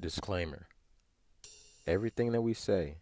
[0.00, 0.68] Disclaimer
[1.88, 2.94] Everything that we say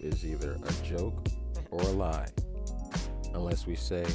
[0.00, 1.28] is either a joke
[1.70, 2.28] or a lie,
[3.34, 4.06] unless we say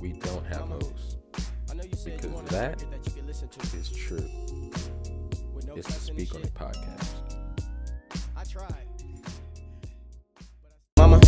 [0.00, 1.16] we don't have hosts.
[2.04, 2.82] Because that
[3.74, 4.30] is true.
[5.76, 7.08] It's the Speak on It podcast.
[8.36, 8.86] I tried.
[10.96, 11.20] Mama,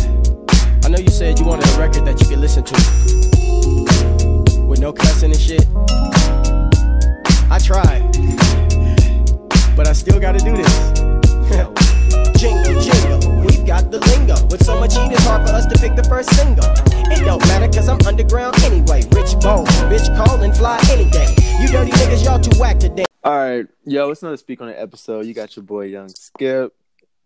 [0.83, 4.93] I know you said you wanted a record that you could listen to with no
[4.93, 5.67] cussing and shit.
[7.51, 8.15] I tried,
[9.77, 10.73] but I still gotta do this.
[12.39, 14.35] jingle, jingle, we've got the lingo.
[14.47, 16.65] With so much heat, it's hard for us to pick the first single.
[17.13, 19.03] It don't matter, cause I'm underground anyway.
[19.13, 21.29] Rich bone, bitch call and fly any day.
[21.61, 23.05] You dirty niggas, y'all too whack today.
[23.23, 25.27] All right, yo, it's another speak on the episode.
[25.27, 26.73] You got your boy Young Skip,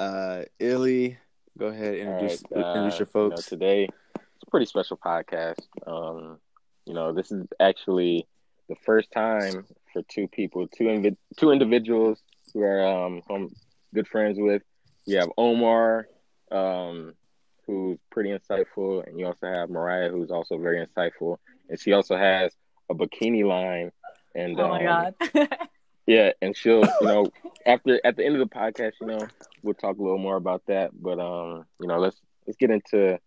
[0.02, 1.18] uh, Illy.
[1.58, 3.46] Go ahead, introduce All right, uh, introduce your you know, folks.
[3.46, 5.62] today, it's a pretty special podcast.
[5.88, 6.38] Um,
[6.86, 8.28] you know, this is actually
[8.68, 12.20] the first time for two people, two invi- two individuals
[12.54, 13.50] who are um, who I'm
[13.94, 14.62] good friends with.
[15.06, 16.08] You have Omar,
[16.52, 17.14] um,
[17.66, 21.38] who's pretty insightful, and you also have Mariah, who's also very insightful,
[21.70, 22.54] and she also has
[22.90, 23.92] a bikini line.
[24.36, 25.50] And Oh my um, god.
[26.06, 27.28] yeah, and she'll, you know,
[27.66, 29.28] after at the end of the podcast, you know,
[29.64, 30.92] we'll talk a little more about that.
[30.94, 33.20] But um, you know, let's let's get into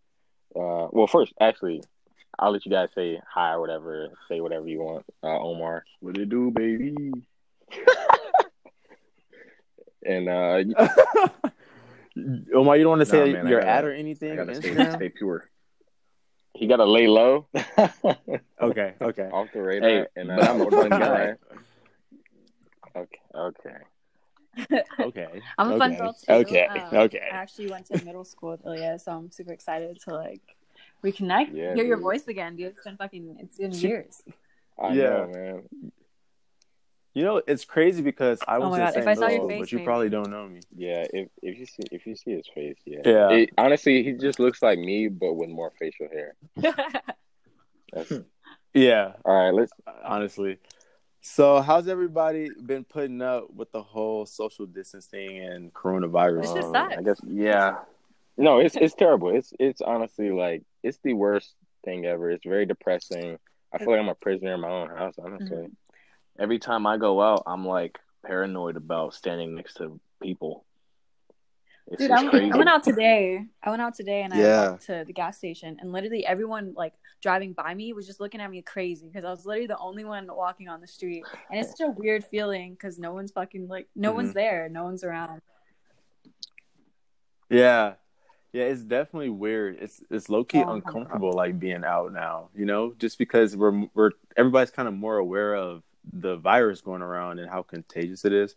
[0.56, 1.83] uh well first actually
[2.38, 5.05] I'll let you guys say hi or whatever, say whatever you want.
[5.22, 5.84] Uh Omar.
[6.00, 7.12] What it do, baby?
[10.05, 10.62] And uh
[12.16, 14.36] you- Omar, you don't want to say Nah, man, your gotta- ad or I anything?
[14.36, 14.94] gotta stay, Instagram?
[14.97, 15.48] stay pure.
[16.55, 17.48] he gotta lay low
[18.62, 19.28] Okay, okay.
[19.32, 19.88] off the radar.
[19.91, 21.34] Hey, and uh, I'm a fun guy.
[22.97, 23.77] Okay, okay.
[25.00, 25.27] Okay.
[25.58, 26.32] I'm a fun girl too.
[26.32, 27.22] Okay, Um, okay.
[27.32, 30.42] I actually went to middle school with Ilya, so I'm super excited to like
[31.02, 32.69] reconnect, Yeah, hear your voice again, dude.
[32.69, 34.22] It's been fucking, it's been She- years.
[34.80, 35.02] I Yeah.
[35.10, 35.62] know, man.
[37.14, 39.14] You know, it's crazy because I Oh went my to the God, same if I
[39.14, 39.86] saw your face, but you maybe.
[39.86, 40.60] probably don't know me.
[40.76, 43.02] Yeah, if if you see if you see his face, yeah.
[43.04, 43.30] Yeah.
[43.30, 46.34] It- honestly, he just looks like me but with more facial hair.
[48.74, 49.72] Yeah, all right, let's
[50.04, 50.58] honestly.
[51.20, 56.42] So, how's everybody been putting up with the whole social distancing and coronavirus?
[56.42, 56.97] This shit um, sucks.
[56.98, 57.76] I guess Yeah.
[58.36, 59.28] No, it's it's terrible.
[59.28, 61.54] It's it's honestly like it's the worst
[61.84, 62.30] thing ever.
[62.30, 63.38] It's very depressing.
[63.72, 65.69] I feel like I'm a prisoner in my own house, honestly.
[66.39, 70.65] Every time I go out, I'm like paranoid about standing next to people.
[71.87, 72.28] It's Dude, I'm.
[72.31, 73.45] I went out today.
[73.62, 74.71] I went out today and I Yeah.
[74.71, 78.41] walked to the gas station, and literally everyone like driving by me was just looking
[78.41, 81.61] at me crazy because I was literally the only one walking on the street, and
[81.61, 84.15] it's such a weird feeling because no one's fucking like no Mhm.
[84.16, 85.41] one's there, no one's around.
[87.51, 87.95] Yeah.
[88.53, 89.77] Yeah, it's definitely weird.
[89.81, 93.87] It's it's low key Oh, uncomfortable like being out now, you know, just because we're
[93.95, 98.32] we're everybody's kind of more aware of the virus going around and how contagious it
[98.32, 98.54] is.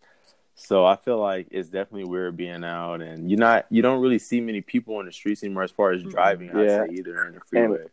[0.55, 4.17] So I feel like it's definitely weird being out and you're not you don't really
[4.19, 6.83] see many people on the streets anymore as far as driving, Yeah.
[6.83, 7.85] I'd say either in the freeway.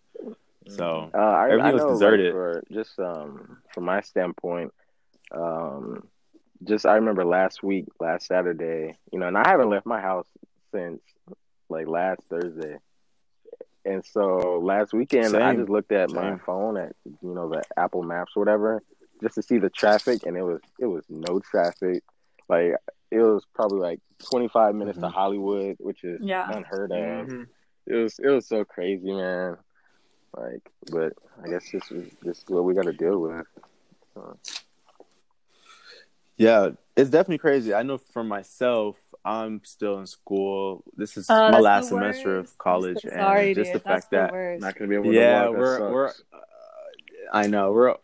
[0.68, 2.32] So Uh, I, I Everything was know, like, deserted.
[2.32, 4.72] for just um from my standpoint,
[5.30, 6.06] um,
[6.64, 10.26] just I remember last week, last Saturday, you know, and I haven't left my house
[10.72, 11.02] since
[11.68, 12.78] like last Thursday.
[13.84, 18.02] And so last weekend, I just looked at my phone at you know the Apple
[18.02, 18.82] Maps or whatever,
[19.22, 22.02] just to see the traffic, and it was it was no traffic.
[22.48, 22.74] Like
[23.10, 25.12] it was probably like 25 minutes to Mhm.
[25.12, 26.48] Hollywood, which is Yeah.
[26.50, 27.46] unheard of Mhm.
[27.86, 29.56] it was it was so crazy, man.
[30.36, 33.46] Like, but I guess this is this is what we got to deal with.
[36.36, 37.72] Yeah, it's definitely crazy.
[37.72, 40.82] I know for myself, I'm still in school.
[40.96, 43.80] This is Oh, my last semester of college, I'm and sorry, just dude.
[43.80, 44.60] the fact That's the that worst.
[44.62, 45.56] Not gonna be able to yeah, walk.
[45.56, 46.08] we're that we're.
[46.08, 46.12] Uh,
[47.32, 47.94] I know we're.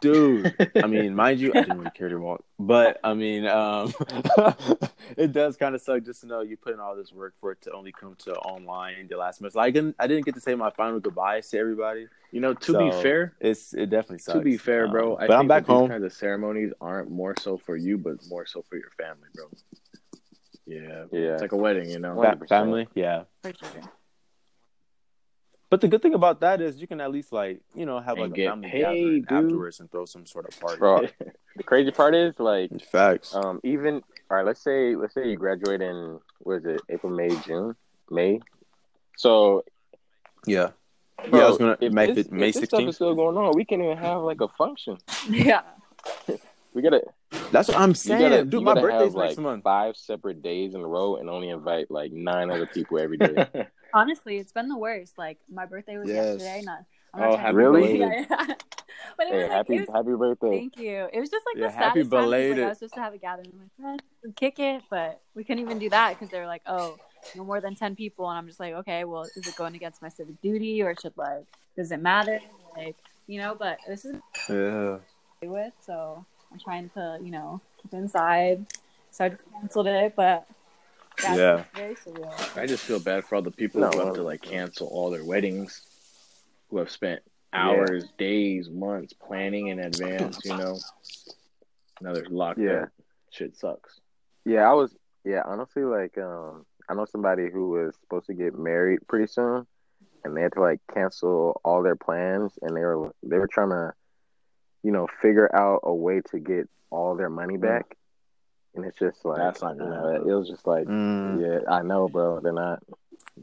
[0.00, 3.92] Dude, I mean, mind you, I didn't really care to walk, but I mean, um,
[5.16, 7.50] it does kind of suck just to know you put in all this work for
[7.52, 9.58] it to only come to online the last semester.
[9.58, 12.06] Like, I didn't, I didn't get to say my final goodbyes to everybody.
[12.30, 14.38] you know, to be fair, It's it definitely sucks.
[14.38, 15.88] to be fair, bro, Um, I but think I'm back home.
[15.90, 19.46] kinds of ceremonies aren't more so for you, but more so for your family, bro.
[20.64, 22.14] Yeah, Yeah, it's like a wedding, you know.
[22.14, 22.48] Fa- 100%.
[22.48, 23.24] family, yeah.
[25.72, 25.80] For sure.
[25.80, 28.18] But the good thing about that is you can at least like you know have
[28.18, 29.32] like a get family paid, gathering dude.
[29.32, 30.78] afterwards and throw some sort of party.
[30.78, 31.06] bro.
[31.56, 33.34] the crazy part is like, Facts.
[33.34, 34.46] um, even all right.
[34.46, 36.80] Let's say let's say you graduate in what is it?
[36.90, 37.74] April, May, June,
[38.10, 38.40] May.
[39.16, 39.64] So,
[40.46, 40.70] yeah.
[41.28, 43.14] bro, yeah, I was gonna if May this, fif- May if this stuff is still
[43.14, 43.52] going on.
[43.54, 44.98] We can't even have like a function.
[45.28, 45.62] Yeah.
[46.74, 47.02] We gotta
[47.50, 48.54] That's what I'm You saying, gotta, dude.
[48.54, 49.62] you My birthday's have, like, next month.
[49.62, 53.46] Five separate days in a row and only invite like nine other people every day.
[53.94, 55.18] Honestly, it's been the worst.
[55.18, 56.38] Like my birthday was Yes.
[56.38, 56.84] yesterday, not
[57.14, 57.98] I'm not Oh, trying happy to- Really?
[58.00, 58.54] Yeah, yeah.
[59.18, 60.50] But it Hey, was like, happy it was, happy birthday.
[60.58, 61.08] thank you.
[61.12, 62.20] It was just like Yeah, the happy saddest time.
[62.22, 62.58] 'cause, Like.
[62.58, 65.44] I was supposed to have a gathering with my friends and kick it, but we
[65.44, 66.98] couldn't even do that because they were like, "Oh,
[67.34, 70.00] no more than ten people," and I'm just like, "Okay, well, is it going against
[70.02, 71.44] my civic duty, or should like,
[71.76, 72.40] does it matter?
[72.76, 72.96] Like,
[73.26, 74.98] you know?" But this is Yeah.
[75.42, 78.66] with, so I'm trying to, you know, keep inside.
[79.10, 80.46] So I just canceled it, but
[81.22, 81.64] yeah, Yeah.
[81.74, 82.56] very surreal.
[82.56, 85.10] I just feel bad for all the people No, who have to like cancel all
[85.10, 85.82] their weddings,
[86.70, 87.22] who have spent
[87.52, 87.68] Yeah.
[87.68, 90.44] hours, days, months planning in advance.
[90.44, 90.78] You know,
[92.00, 92.82] now they're locked Yeah.
[92.84, 92.88] up.
[93.30, 94.00] Shit sucks.
[94.44, 94.94] Yeah, I was.
[95.24, 99.66] Yeah, honestly, like, um, I know somebody who was supposed to get married pretty soon,
[100.24, 103.70] and they had to like cancel all their plans, and they were they were trying
[103.70, 103.92] to,
[104.82, 107.96] you know, figure out a way to get all their money back,
[108.74, 110.30] and it's just like That's not you gonna know, happen.
[110.30, 111.40] it was just like, Mm.
[111.40, 112.82] yeah, I know, bro, they're not.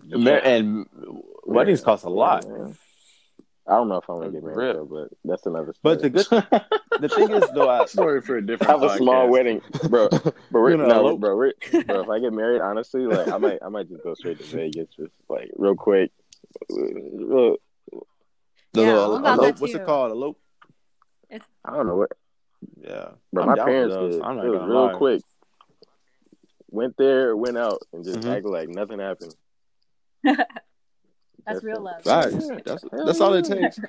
[0.08, 0.86] Ma- And
[1.46, 2.46] weddings cost a lot.
[2.48, 2.68] Yeah.
[3.68, 5.74] I don't know if I'm gonna get married, though, but that's another.
[5.74, 5.80] Story.
[5.84, 6.26] But the good,
[7.02, 8.72] the thing is though, I, Story for a different.
[8.72, 10.10] have a small wedding, bro.
[10.12, 11.20] But we're, You know, no, elope.
[11.20, 11.54] bro, we're,
[11.86, 12.02] bro.
[12.02, 14.88] If I get married, honestly, like I might, I might just go straight to Vegas,
[14.98, 16.12] just like real quick.
[16.70, 17.58] Real-
[18.74, 20.12] the Yeah, little I'm about elope, what's it called?
[20.12, 20.38] Elope.
[21.32, 22.12] I don't know what,
[22.82, 23.44] Yeah, bro.
[23.44, 24.16] I'm my parents those.
[24.16, 24.24] did.
[24.24, 24.94] I'm not it was real lie.
[24.94, 25.22] quick.
[26.72, 28.32] Went there, went out, and just Mhm.
[28.36, 29.36] acted like nothing happened.
[30.24, 32.04] That's real love.
[32.04, 32.36] Facts.
[32.66, 33.80] That's that's all it takes.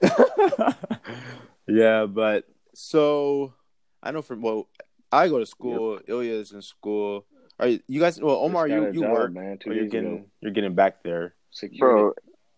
[1.66, 2.44] yeah, but
[2.74, 3.54] so
[4.02, 4.68] I know from well,
[5.10, 6.00] I go to school.
[6.06, 7.26] Ilya's in school.
[7.58, 8.20] Are you, you guys?
[8.20, 10.24] Well, Omar, you you job, work, man, you're getting ago.
[10.40, 11.34] you're getting back there.
[11.50, 12.14] Security.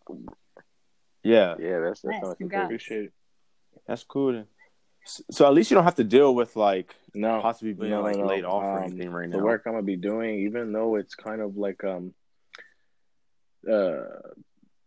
[0.07, 0.19] Bro,
[1.25, 2.65] Yeah, yeah, that's that's Nice, not.
[2.65, 3.13] Appreciate it.
[3.87, 4.33] that's cool.
[4.33, 4.47] then.
[5.05, 8.17] So at least you don't have to deal with like No, possibly being no, like
[8.19, 8.27] no.
[8.27, 9.39] laid off or Um, anything right now.
[9.39, 12.15] the work I'm gonna be doing, even though it's kind of like um
[13.71, 14.05] uh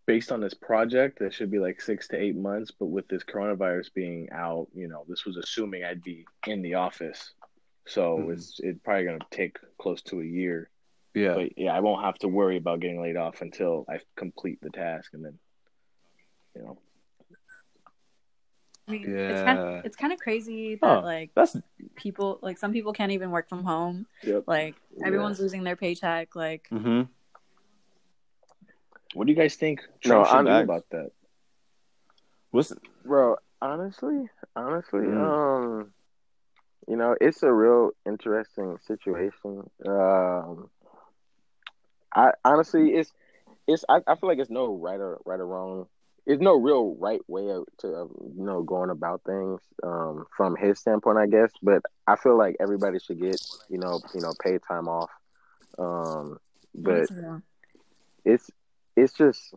[0.06, 3.24] based on this project that should be like six to eight months, but with this
[3.24, 7.34] coronavirus being out, you know, this was assuming I'd be in the office.
[7.88, 8.34] So Mhm.
[8.34, 10.70] it's it's probably gonna take close to a year.
[11.14, 14.60] Yeah, But yeah, I won't have to worry about getting laid off until I complete
[14.62, 15.40] the task and then
[16.56, 16.78] you know.
[18.88, 19.64] I mean, it's kind Yeah.
[19.80, 21.02] of it's kind of crazy that Huh.
[21.02, 21.58] like that's
[21.96, 24.06] people like some people can't even work from home.
[24.24, 24.44] Yep.
[24.48, 26.36] Like everyone's losing their paycheck.
[26.36, 27.04] Like hmm
[29.14, 31.12] What do you guys think No, should I'm- do about that?
[32.52, 32.74] what's
[33.04, 33.38] bro.
[33.62, 35.18] Honestly, honestly, Mm.
[35.18, 35.94] um,
[36.88, 39.70] you know, it's a real interesting situation.
[39.88, 40.70] Um,
[42.14, 43.12] I honestly, it's
[43.66, 43.84] it's.
[43.90, 45.88] I, I feel like it's no right or right or wrong.
[46.26, 50.80] There's no real right way of, to you know going about things um, from his
[50.80, 51.52] standpoint, I guess.
[51.62, 53.40] But I feel like everybody should get
[53.70, 55.12] you know you know paid time off.
[55.78, 56.40] Um,
[56.74, 57.08] but
[58.24, 58.50] it's
[58.96, 59.54] it's just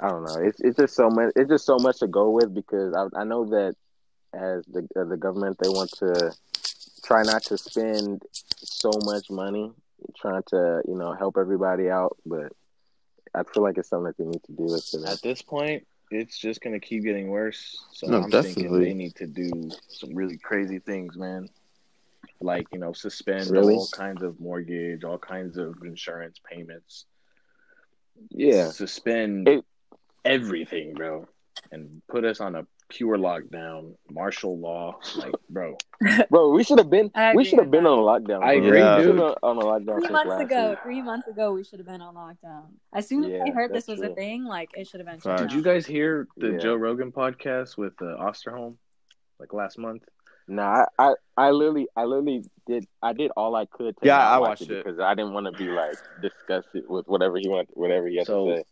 [0.00, 0.36] I don't know.
[0.36, 1.32] It's it's just so much.
[1.36, 3.74] It's just so much to go with because I I know that
[4.32, 6.32] as the uh, the government they want to
[7.04, 8.22] try not to spend
[8.56, 9.70] so much money
[10.16, 12.52] trying to you know help everybody out, but
[13.34, 14.64] I feel like it's something that they need to do.
[14.74, 17.84] Is to At this point, it's just gonna keep getting worse.
[17.92, 18.84] So No, I'm thinking definitely.
[18.84, 21.48] they need to do some really crazy things, man.
[22.40, 23.74] Like you know, suspend Really?
[23.74, 27.06] all kinds of mortgage, all kinds of insurance payments.
[28.30, 28.70] yeah.
[28.70, 29.64] suspend It-
[30.24, 31.26] everything, bro,
[31.72, 34.98] and put us on a pure lockdown, martial law.
[35.16, 35.76] Like, bro,
[36.30, 38.42] Bro, we should have been we should have been on a lockdown.
[38.42, 39.20] I agree, We dude.
[39.42, 40.78] on a lockdown three months ago, week.
[40.82, 42.64] three months ago, we should have been on lockdown.
[42.92, 45.06] As soon as Yeah, I heard this that's was a thing, like it should have
[45.06, 45.18] been.
[45.18, 45.40] Facts.
[45.40, 46.58] shut did you guys hear the Yeah.
[46.58, 48.76] Joe Rogan podcast with uh, Osterholm
[49.40, 50.02] like last month?
[50.46, 51.14] Nah, I, I
[51.46, 54.70] I literally I literally did I did all I could to Yeah, I watch watched
[54.70, 54.84] it.
[54.84, 58.26] because I didn't want to be like disgusted with whatever he want whatever he had
[58.26, 58.64] So- to say.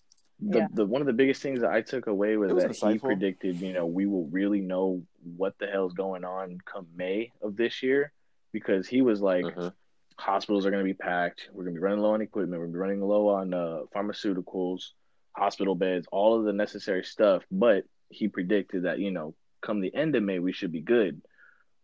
[0.44, 0.68] The, Yeah.
[0.72, 3.60] the one of the biggest things that I took away was, was that he predicted,
[3.60, 5.02] you know, we will really know
[5.36, 8.12] what the hell's going on come May of this year
[8.52, 9.72] because he was like, Mhm.
[10.18, 11.48] hospitals are going to be packed.
[11.52, 12.58] We're going to be running low on equipment.
[12.60, 14.90] We're going to be running low on uh, pharmaceuticals,
[15.36, 17.44] hospital beds, all of the necessary stuff.
[17.50, 21.22] But he predicted that, you know, come the end of May, we should be good.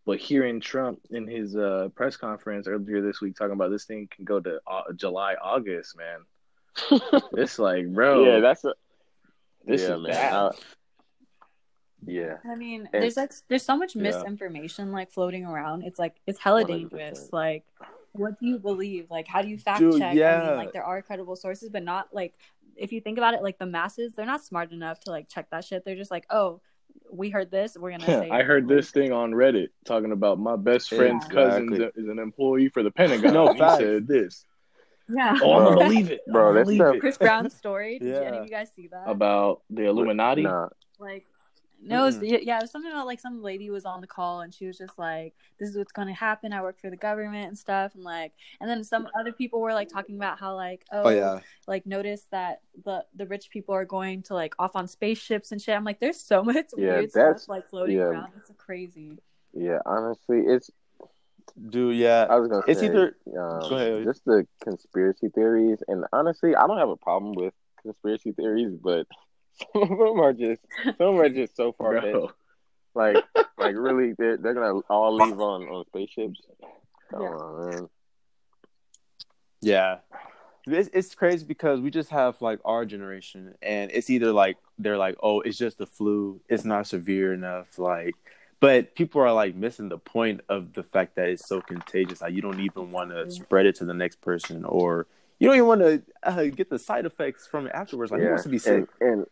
[0.05, 4.07] But hearing Trump in his uh, press conference earlier this week talking about this thing
[4.09, 6.19] can go to uh, July, August, man.
[7.33, 8.73] It's like, bro, yeah, that's a,
[9.65, 10.11] this yeah, is man.
[10.11, 10.33] bad.
[10.33, 10.49] I-
[12.05, 14.03] yeah, I mean, And- there's like there's so much Yeah.
[14.03, 15.83] misinformation like floating around.
[15.83, 16.67] It's like it's hella 100%.
[16.67, 17.29] dangerous.
[17.33, 17.65] Like,
[18.13, 19.11] what do you believe?
[19.11, 20.17] Like, how do you fact Dude, check?
[20.17, 22.33] I mean, like there are credible sources, but not like
[22.77, 25.49] if you think about it, like the masses, they're not smart enough to like check
[25.51, 25.83] that shit.
[25.83, 26.61] They're just like, oh,
[27.11, 28.29] we heard this, we're gonna say.
[28.29, 31.79] I heard this thing on Reddit talking about my best friend's Exactly.
[31.79, 33.33] cousin is an employee for the Pentagon.
[33.33, 34.45] No, he said this.
[35.09, 35.37] Yeah.
[35.41, 35.73] Oh, I'm Bro.
[35.75, 36.99] gonna believe it, Bro, I'm that gonna believe stuff- it.
[36.99, 37.99] Chris Brown's story.
[37.99, 38.39] Did any Yeah.
[38.41, 39.07] of you guys see that?
[39.09, 40.43] about the Illuminati.
[40.43, 41.25] Nah, like
[41.81, 44.41] no, it was, yeah, it was something about like some lady was on the call
[44.41, 46.51] and she was just like, "This is what's going to happen.
[46.51, 49.73] I work for the government and stuff." And like, and then some other people were
[49.73, 51.39] like talking about how like, oh, Oh yeah.
[51.67, 55.61] like notice that the the rich people are going to like off on spaceships and
[55.61, 55.73] shit.
[55.73, 58.03] I'm like, there's so much Yeah, weird that's- stuff like floating yeah.
[58.03, 58.33] around.
[58.35, 59.17] It's crazy.
[59.53, 59.79] yeah.
[59.85, 60.69] Honestly, it's.
[61.69, 62.25] Dude, yeah.
[62.29, 64.03] I was gonna say It's either- um, Go ahead.
[64.05, 69.07] just the conspiracy theories, and honestly, I don't have a problem with conspiracy theories, but
[69.73, 70.61] some of them are just
[70.97, 72.11] some are just so far fetched.
[72.13, 72.31] Bro,
[72.95, 73.17] Like,
[73.57, 76.41] like really, they're they're gonna all leave on on spaceships.
[77.11, 77.27] Come Yeah.
[77.29, 77.89] on, man.
[79.61, 79.97] Yeah.
[80.67, 84.97] It's, it's crazy because we just have like our generation and it's either like they're
[84.97, 88.13] like, oh, it's just the flu, it's not severe enough, like
[88.59, 92.21] but people are like missing the point of the fact that it's so contagious.
[92.21, 95.07] Like you don't even want to spread it to the next person, or
[95.39, 98.11] you don't even want to uh, get the side effects from it afterwards.
[98.11, 98.85] Like who wants to be sick?
[98.99, 99.25] And, and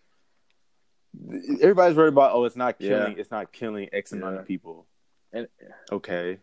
[1.62, 2.90] Everybody's worried about, oh, it's not Yeah.
[2.90, 4.42] killing, it's not killing X amount Yeah.
[4.42, 4.86] of people.
[5.34, 5.48] And-
[5.92, 6.38] okay,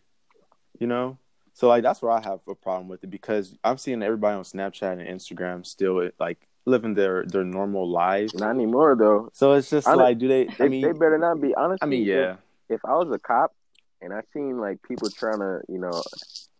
[0.79, 1.19] you know.
[1.53, 4.43] So like that's where I have a problem with it because I'm seeing everybody on
[4.43, 8.35] Snapchat and Instagram still like living their their normal lives.
[8.35, 9.31] not anymore though.
[9.33, 10.47] So it's just I like, do they?
[10.47, 11.55] They, I mean, they better not be.
[11.55, 12.37] Honestly, I mean, if- yeah,
[12.69, 13.53] If, I was a cop
[14.01, 16.03] and I seen like people trying to, you know,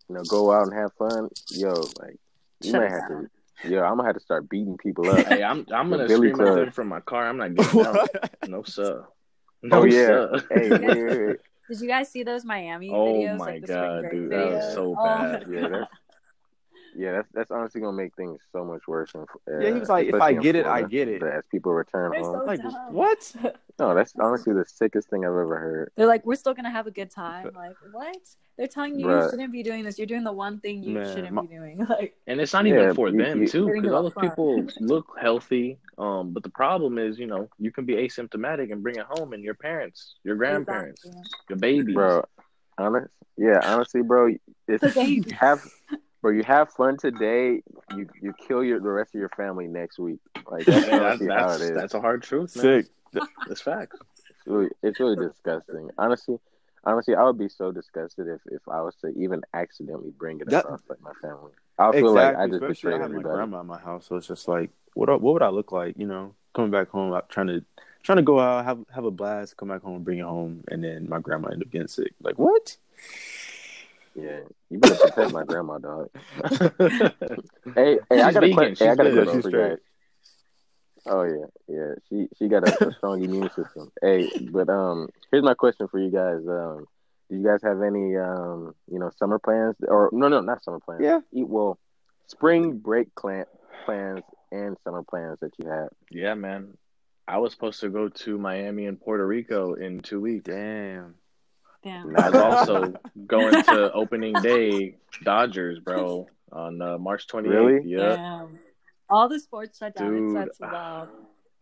[0.09, 2.17] you know, go out and have fun, yo, like
[2.61, 3.27] you Shut might have to.
[3.69, 5.27] Yo, I'm gonna have to start beating people up.
[5.27, 6.57] hey, I'm I'm gonna Billy scream at Club.
[6.57, 7.27] them from my car.
[7.27, 8.09] I'm not getting out.
[8.45, 9.03] No sir.
[9.63, 10.05] No Oh yeah.
[10.05, 10.43] sir.
[10.49, 11.37] hey, wait, wait, wait.
[11.69, 13.39] Did you guys see those Miami Oh videos?
[13.39, 15.47] my like God, spring break dude, that was so Oh bad.
[15.47, 15.89] my Yeah, that's
[16.97, 19.11] yeah, that's that's honestly gonna make things so much worse.
[19.15, 21.21] In, uh, Yeah, he was like, if I in get it, I get it.
[21.23, 22.73] As people return They're home, so like dumb.
[22.93, 23.35] what?
[23.79, 25.91] no, that's honestly the sickest thing I've ever heard.
[25.95, 27.51] They're like, we're still gonna have a good time.
[27.55, 28.17] Like, what?
[28.57, 29.97] They're telling you you shouldn't be doing this.
[29.97, 31.85] You're doing the one thing you Man, shouldn't my- be doing.
[31.89, 34.21] Like, And it's not Yeah, even for you- them you- too, because all those go
[34.21, 35.77] people look healthy.
[35.97, 39.33] Um, but the problem is, you know, you can be asymptomatic and bring it home,
[39.33, 41.29] and your parents, your grandparents, exactly.
[41.49, 42.23] your babies, bro.
[42.77, 44.33] Honest, yeah, honestly, bro,
[44.67, 45.61] it's The have,
[46.25, 47.61] bro, you have fun today.
[47.95, 50.19] You you kill your the rest of your family next week.
[50.49, 51.75] Like that's, Yeah, that's how that's, it is.
[51.75, 52.83] that's a hard truth, man.
[52.83, 52.91] Sick.
[53.47, 53.99] That's facts.
[54.29, 55.91] It's really, it's really disgusting.
[55.99, 56.37] Honestly,
[56.83, 60.49] honestly, I would be so disgusted if, if I was to even accidentally bring it
[60.49, 61.51] That- across like my family.
[61.77, 64.15] I feel like I just Especially betrayed I have my grandma in my house, so
[64.15, 65.95] it's just like, what what would I look like?
[65.97, 67.63] You know, coming back home, I'm trying to
[68.01, 70.83] trying to go out, have have a blast, come back home, bring it home, and
[70.83, 72.13] then my grandma end up getting sick.
[72.21, 72.77] Like what?
[74.15, 76.09] Yeah, you better protect my grandma, dog.
[77.75, 78.75] Hey, hey, I got a question.
[78.79, 79.63] Hey, I got a question for straight.
[79.63, 79.77] you guys.
[81.07, 81.93] Oh yeah, yeah.
[82.09, 83.91] She she got a, a strong immune system.
[84.01, 86.39] Hey, but um, here's my question for you guys.
[86.47, 86.85] Um,
[87.29, 90.79] do you guys have any um, you know, summer plans or no, no, not summer
[90.79, 91.01] plans.
[91.03, 91.19] Yeah.
[91.33, 91.77] Eat well,
[92.27, 93.45] spring break clan,
[93.85, 95.89] plans and summer plans that you have.
[96.09, 96.77] yeah, man.
[97.27, 100.45] I was supposed to go to Miami and Puerto Rico in two weeks.
[100.45, 101.15] Damn.
[101.85, 102.17] Damn.
[102.17, 102.93] I was also
[103.27, 107.47] going to opening day Dodgers, bro, on uh, March 28th.
[107.49, 107.89] Really?
[107.89, 108.15] Yeah.
[108.15, 108.59] Damn.
[109.07, 111.09] All the sports shut down Dude, except wild.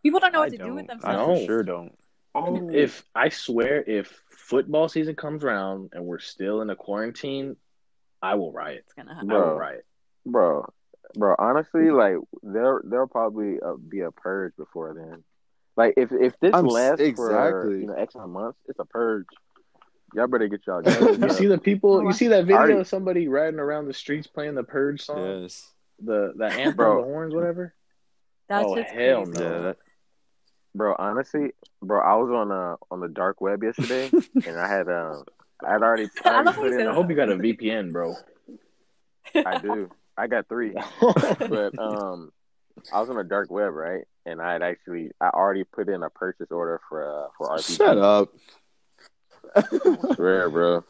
[0.02, 1.42] People don't know what I to do with themselves.
[1.42, 1.92] I sure don't.
[2.34, 7.56] Oh, If I swear, if football season comes around and we're still in a quarantine,
[8.22, 8.84] I will riot.
[8.84, 9.30] It's gonna happen.
[9.30, 9.56] I will Bro.
[9.56, 9.84] riot.
[10.26, 10.72] bro,
[11.16, 11.34] bro.
[11.38, 15.22] Honestly, like there there'll probably uh, be a purge before then.
[15.76, 17.80] Like if if this I'm s- lasts for exactly.
[17.80, 19.26] you know X amount of months, it's a purge.
[20.14, 20.80] Y'all better get y'all.
[20.82, 22.02] guns You see the people.
[22.04, 22.78] You see that video Alright.
[22.78, 25.72] of somebody riding around the streets playing the Purge song, Yes.
[26.02, 26.98] the the anthem, Bro.
[26.98, 27.74] the horns, whatever.
[28.48, 29.38] That's Oh, just hell crazy.
[29.38, 29.44] no.
[29.52, 29.58] Yeah.
[29.60, 29.76] That,
[30.74, 30.94] bro.
[30.98, 31.52] Honestly,
[31.82, 34.10] bro, I was on uh on the dark web yesterday,
[34.46, 35.24] and I had um
[35.66, 36.86] I'd already, I I already put in.
[36.86, 38.14] I hope you got a VPN, bro.
[39.34, 39.90] I do.
[40.16, 42.30] I got three, but um,
[42.92, 44.04] I was on the dark web, right?
[44.26, 47.76] And I had actually, I already put in a purchase order for uh for RPG.
[47.78, 48.28] shut up.
[50.18, 50.84] Rare, bro.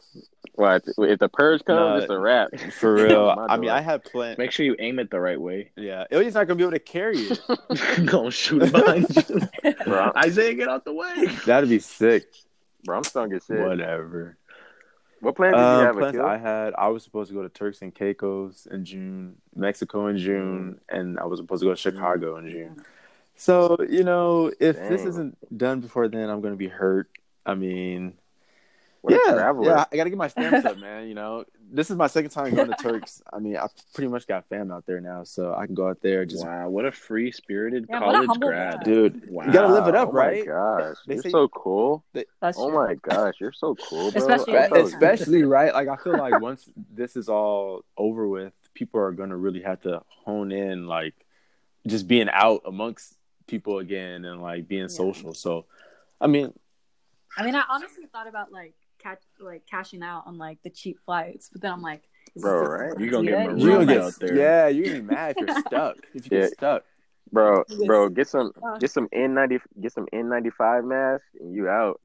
[0.55, 1.77] What if the purge comes?
[1.79, 2.49] Nah, it's a wrap.
[2.79, 3.29] For real.
[3.49, 3.69] I mean.
[3.69, 4.37] I had planned.
[4.37, 5.71] Make sure you aim it the right way.
[5.75, 7.39] Yeah, Ilya's not gonna be able to carry it.
[8.05, 9.73] Gonna shoot behind you.
[9.85, 11.27] Bro, Isaiah, get out the way.
[11.45, 12.23] That'd be sick.
[12.85, 13.59] bro, I'm stung as shit.
[13.59, 14.37] Whatever.
[15.19, 15.95] What plans did you Um, have?
[15.97, 20.07] plans I had, I was supposed to go to Turks and Caicos in June, Mexico
[20.07, 22.83] in June, and I was supposed to go to Chicago in June.
[23.35, 27.09] So you know, if this isn't done before then, I'm gonna be hurt.
[27.45, 28.13] I mean,
[29.05, 29.65] What a yeah, traveler.
[29.67, 31.07] yeah, I gotta get my stamps up, man.
[31.07, 33.21] You know, this is my second time going to Turks.
[33.31, 36.01] I mean, I pretty much got fam out there now, so I can go out
[36.01, 36.25] there.
[36.25, 38.77] Just, Wow, what a free spirited Yeah, college grad.
[38.79, 38.83] guy.
[38.83, 39.45] dude, Wow.
[39.45, 40.39] you gotta live it up, oh right?
[40.39, 42.03] my gosh, They you're say- so cool.
[42.41, 42.75] That's Oh true.
[42.75, 44.21] my gosh, you're so cool, bro.
[44.21, 48.99] Especially so- especially right like i feel like once this is all over with people
[48.99, 51.13] are gonna really have to hone in like
[51.87, 53.15] just being out amongst
[53.47, 54.87] people again and like being Yeah.
[54.87, 55.35] social.
[55.35, 55.65] So,
[56.19, 56.51] I mean,
[57.37, 58.73] I mean, I honestly thought about like
[59.05, 62.03] catch like cashing out on like the cheap flights, but then I'm like,
[62.37, 62.91] Bro, right?
[62.97, 63.45] good You gonna get idea?
[63.47, 64.35] marooned you're gonna get out there.
[64.35, 65.95] yeah, you're gonna be mad if you're stuck.
[66.13, 66.43] If you Yeah.
[66.45, 66.83] get stuck,
[67.31, 71.53] Bro, bro, get some get some N ninety get some N ninety five mask and
[71.55, 71.99] you out.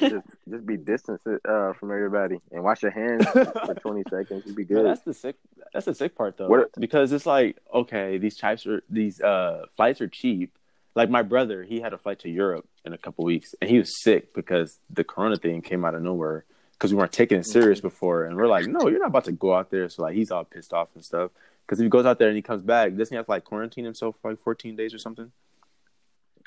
[0.00, 4.42] just just be distanced uh, from everybody and wash your hands for twenty seconds.
[4.46, 4.86] You'd be No, good.
[4.86, 5.36] that's the sick.
[5.72, 9.64] That's the sick part though, What- because it's like okay, these types are these uh
[9.76, 10.56] flights are cheap.
[10.94, 13.78] Like my brother, he had a flight to Europe in a couple weeks, and he
[13.78, 16.44] was sick because the Corona thing came out of nowhere.
[16.72, 19.32] Because we weren't taking it serious before, and we're like, no, you're not about to
[19.32, 19.88] go out there.
[19.88, 21.30] So like, he's all pissed off and stuff.
[21.64, 23.44] Because if he goes out there and he comes back, doesn't he have to like
[23.44, 25.30] quarantine himself for like 14 days or something?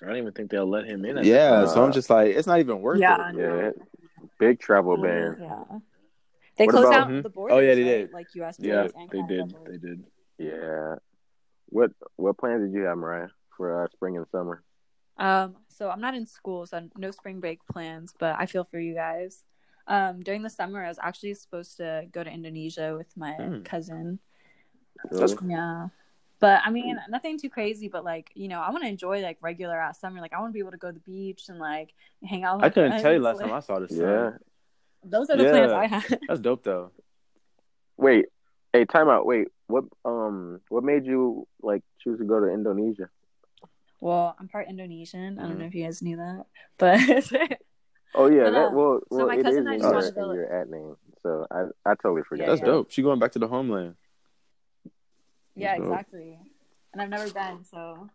[0.03, 1.17] I don't even think they'll let him in.
[1.19, 1.61] at Yeah.
[1.61, 1.85] that so.
[1.85, 3.35] I'm just like, it's not even worth Yeah, it.
[3.37, 3.71] yeah,
[4.37, 5.37] big travel ban.
[5.39, 5.63] Yeah,
[6.57, 7.23] they What closed about- out Mhm.
[7.23, 7.55] the borders.
[7.55, 7.87] Oh, yeah, they right?
[7.87, 8.11] did.
[8.13, 8.57] Like U.S.
[8.59, 9.53] yeah, and they Canada did.
[9.55, 9.81] borders.
[9.81, 10.03] They did.
[10.37, 10.95] Yeah.
[11.69, 14.63] What what plans did you have, Mariah, for uh, spring and summer?
[15.17, 18.79] Um, so I'm not in school, so no spring break plans, but I feel for
[18.79, 19.43] you guys.
[19.87, 23.63] Um, during the summer, I was actually supposed to go to Indonesia with my Mm.
[23.63, 24.19] cousin.
[25.11, 25.37] Really?
[25.45, 25.87] Yeah.
[26.39, 29.37] But I mean, nothing too crazy, but like, you know, I want to enjoy like
[29.41, 30.19] regular ass summer.
[30.19, 31.93] Like, I want to be able to go to the beach and like
[32.23, 32.57] hang out.
[32.57, 33.39] With I my couldn't tell you friends.
[33.39, 33.91] last time I saw this.
[33.91, 34.31] Yeah.
[35.03, 36.19] Those are the plans I had.
[36.27, 36.91] That's dope though.
[37.97, 38.25] Wait,
[38.73, 39.25] hey, time out.
[39.25, 43.09] Wait, what um what made you like choose to go to Indonesia?
[44.05, 45.39] Well, I'm part Indonesian.
[45.39, 45.59] I don't Mhm.
[45.59, 46.45] know if you guys knew that,
[46.77, 46.99] but
[48.17, 49.83] Oh yeah, But, that uh, well, so well my it cousin is and I just
[49.83, 50.95] your, wanted to your ad name.
[51.23, 51.59] So I
[51.89, 52.43] I totally forgot.
[52.43, 52.65] Yeah, That's yeah.
[52.67, 52.91] dope.
[52.91, 53.95] She going back to the homeland.
[55.55, 55.85] yeah, Dope.
[55.87, 56.37] exactly.
[56.93, 58.09] And I've never been, so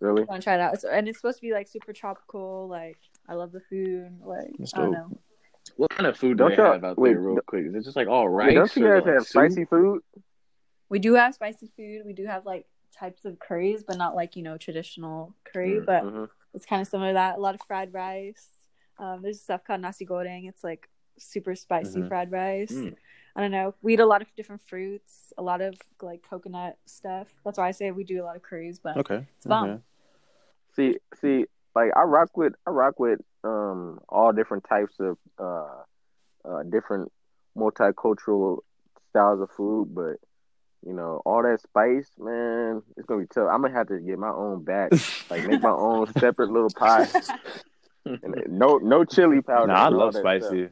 [0.00, 0.22] Really?
[0.22, 0.74] I want to try it out.
[0.74, 2.68] It's, and it's supposed to be like super tropical.
[2.68, 4.20] Like, I love the food.
[4.24, 5.10] Like, That's I don't dope.
[5.10, 5.18] know.
[5.76, 7.64] What kind of food Don't they y'all- have out wait, there, real quick?
[7.66, 8.48] Is it just like all rice?
[8.48, 9.30] Wait, don't you guys like, have soup?
[9.50, 10.02] spicy food?
[10.90, 12.02] We do have spicy food.
[12.04, 15.80] We do have like types of curries, but not like you know traditional curry.
[15.80, 16.28] Mm, but Mhm.
[16.54, 17.36] it's kind of similar to that.
[17.36, 18.48] A lot of fried rice.
[18.98, 20.48] Um, there's stuff called nasi goreng.
[20.48, 22.08] It's like super spicy Mhm.
[22.08, 22.72] fried rice.
[22.72, 22.96] Mm.
[23.36, 23.74] I don't know.
[23.82, 27.28] We eat a lot of different fruits, a lot of like coconut stuff.
[27.44, 28.78] That's why I say we do a lot of curries.
[28.78, 29.26] But Okay.
[29.36, 29.68] It's bomb.
[29.70, 29.82] Okay.
[30.76, 35.82] See, see, like I rock with I rock with um all different types of uh
[36.44, 37.10] uh different
[37.56, 38.58] multicultural
[39.10, 40.16] styles of food, but
[40.86, 43.48] you know all that spice, man, it's gonna be tough.
[43.50, 47.08] I'm gonna have to get my own batch, like make my own separate little pot.
[48.04, 49.68] And no, no chili powder.
[49.68, 50.68] Nah, I love that spicy.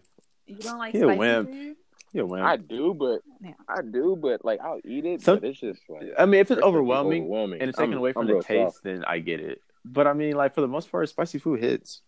[0.47, 1.49] you don't like He a spicy wimp.
[1.51, 1.77] food?
[2.15, 2.41] You win.
[2.41, 2.49] stuff.
[2.51, 3.53] I do, but Yeah.
[3.69, 5.23] I do, but like I'll eat it.
[5.23, 7.61] Some- but it's just like I mean, if it's It's overwhelming overwhelming.
[7.63, 8.85] and it's I'm- taken away from I'm the taste, soft.
[8.85, 9.61] then I get it.
[9.85, 12.03] But I mean, like for the most part, spicy food hits.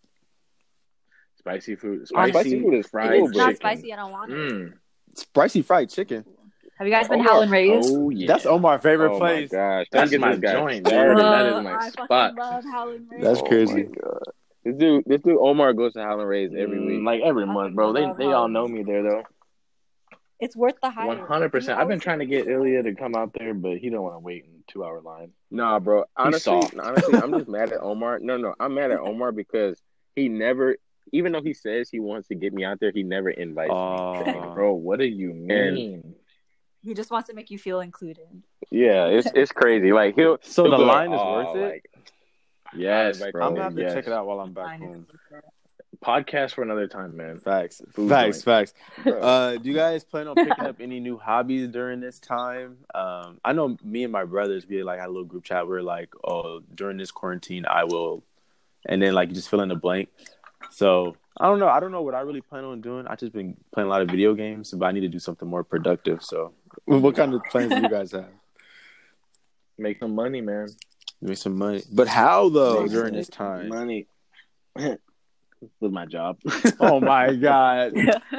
[1.39, 2.07] Spicy food.
[2.07, 3.55] Spicy, spicy food is If fried it's not chicken.
[3.55, 4.35] spicy, I don't want it.
[4.35, 4.73] Mm.
[5.15, 6.23] Spicy fried chicken.
[6.75, 7.71] Have you guys been Omar- Howlin' Rays?
[7.85, 8.27] Oh yeah.
[8.27, 9.51] That's Omar's favorite oh place.
[9.51, 11.19] my gosh, That's Don't my guy joint, started.
[11.19, 12.07] Uh, that is my I spot.
[12.09, 13.23] fucking love Howlin' Rays.
[13.23, 13.83] That's Oh crazy.
[13.83, 14.19] my God.
[14.65, 17.05] This dude, this dude Omar goes to Howlin' Rays every Mm, week.
[17.05, 17.93] like every I month, bro.
[17.93, 19.23] They love they all know me there though.
[20.39, 21.07] It's worth the hype.
[21.07, 21.79] One hundred percent.
[21.79, 24.19] I've been trying to get Ilya to come out there, but he don't want to
[24.19, 25.31] wait in two hour line.
[25.49, 26.03] Nah, bro.
[26.17, 26.75] Honestly, soft.
[26.77, 28.19] honestly, I'm just mad at Omar.
[28.19, 29.81] No, no, I'm mad at Omar because
[30.13, 30.75] he never,
[31.13, 33.75] even though he says he wants to get me out there, he never invites me.
[33.75, 36.15] Oh, Bro, what do you mean?
[36.85, 38.27] He just wants to make you feel included.
[38.69, 39.91] Yeah, it's it's crazy.
[39.91, 40.37] Like he'll.
[40.41, 41.71] so he'll the be like, line is "Oh, worth it.
[41.71, 41.89] like,
[42.75, 43.47] Yes, I'm bro.
[43.47, 43.93] I'm gonna have to yes.
[43.93, 45.07] check it out while I'm back home.
[46.03, 47.39] Podcast for another time, man.
[47.39, 48.73] Facts, Food facts, facts.
[49.03, 49.19] bro.
[49.19, 52.77] Uh, do you guys plan on picking up any new hobbies during this time?
[52.93, 55.67] Um, I know me and my brothers, we like had a little group chat.
[55.67, 58.23] We are like, oh, during this quarantine, I will,
[58.85, 60.09] and then like you just fill in the blank.
[60.69, 61.69] So I don't know.
[61.69, 63.07] I don't know what I really plan on doing.
[63.07, 65.47] I just been playing a lot of video games, but I need to do something
[65.47, 66.21] more productive.
[66.23, 66.51] So,
[66.85, 68.27] what kind of plans do you guys have?
[69.77, 70.67] Make some money, man.
[71.21, 73.69] Make some money, but how though Make during this time?
[73.69, 74.07] Money.
[75.79, 76.37] With my job.
[76.79, 77.93] Oh my god!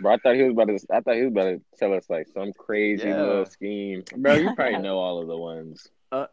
[0.00, 0.78] Bro, I thought he was about to.
[0.92, 3.22] I thought he was about to tell us like some crazy Yeah.
[3.22, 4.02] little scheme.
[4.16, 5.88] Bro, you probably know all of the ones.
[6.10, 6.26] Uh,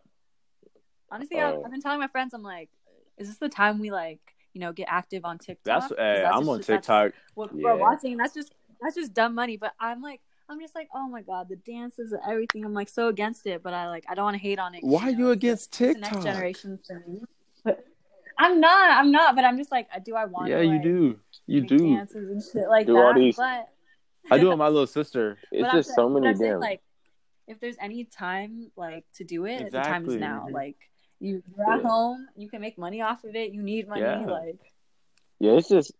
[1.12, 1.64] Honestly, I've, Oh.
[1.64, 2.70] I've been telling my friends, I'm like,
[3.18, 4.22] is this the time we like,
[4.54, 5.64] you know, get active on TikTok?
[5.90, 7.12] That's, hey, I'm just- on that's TikTok.
[7.36, 7.62] What Yeah.
[7.64, 9.58] we're watching, that's just that's just dumb money.
[9.58, 12.66] But I'm like, I'm just like, oh my god, the dances and everything.
[12.66, 14.84] I'm like so against it, but I like, I don't want to hate on it.
[14.84, 16.12] Why are know, you it's against the- it's the TikTok?
[16.14, 17.24] next generation thing.
[17.64, 17.86] But
[18.38, 18.90] I'm not.
[18.92, 19.36] I'm not.
[19.36, 20.50] But I'm just like, do I want?
[20.50, 21.20] Yeah, to, you like, do.
[21.48, 21.78] You do.
[21.96, 23.00] dances and shit like Do that.
[23.06, 23.70] all these- But
[24.30, 25.38] I do it my little sister.
[25.52, 26.60] It's but I'm just so many I'm saying, damn.
[26.60, 26.82] like
[27.48, 30.46] if there's any time like to do it, the time is now.
[30.50, 30.54] Mhm.
[30.54, 30.78] Like
[31.20, 31.88] you, you're at Yeah.
[31.88, 33.52] home, you can make money off of it.
[33.52, 34.26] You need money, Yeah.
[34.26, 34.60] like
[35.40, 35.92] Yeah, it's just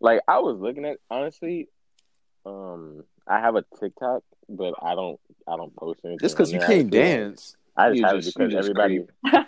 [0.00, 1.68] like I was looking at honestly.
[2.46, 4.22] Um, I have a TikTok
[4.52, 5.20] but I don't.
[5.46, 6.18] I don't post anything.
[6.20, 6.66] Just because you there.
[6.68, 7.56] can't I feel like- dance.
[7.76, 9.06] I just You have just- it because everybody.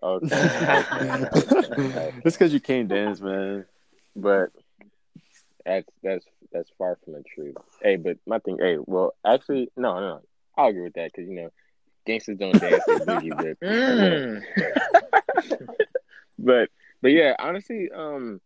[0.00, 0.28] Okay.
[2.22, 3.64] Just because you can't dance, man.
[4.14, 4.50] but
[5.66, 7.56] that's that's that's far from the truth.
[7.82, 8.58] Hey, but my thing.
[8.60, 10.20] Hey, well, actually, no, no, no.
[10.56, 11.50] I'll agree with that because you know,
[12.06, 15.66] gangsters don't dance to boogie, but Mm.
[16.38, 16.68] but
[17.02, 18.40] but yeah, honestly, um,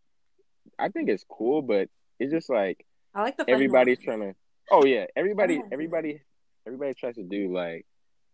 [0.79, 1.87] I think it's cool, but
[2.19, 2.83] it's just like
[3.15, 4.05] I like the funny everybody's ones.
[4.05, 4.35] trying to.
[4.71, 6.21] Oh yeah, everybody, everybody,
[6.65, 7.85] everybody tries to do like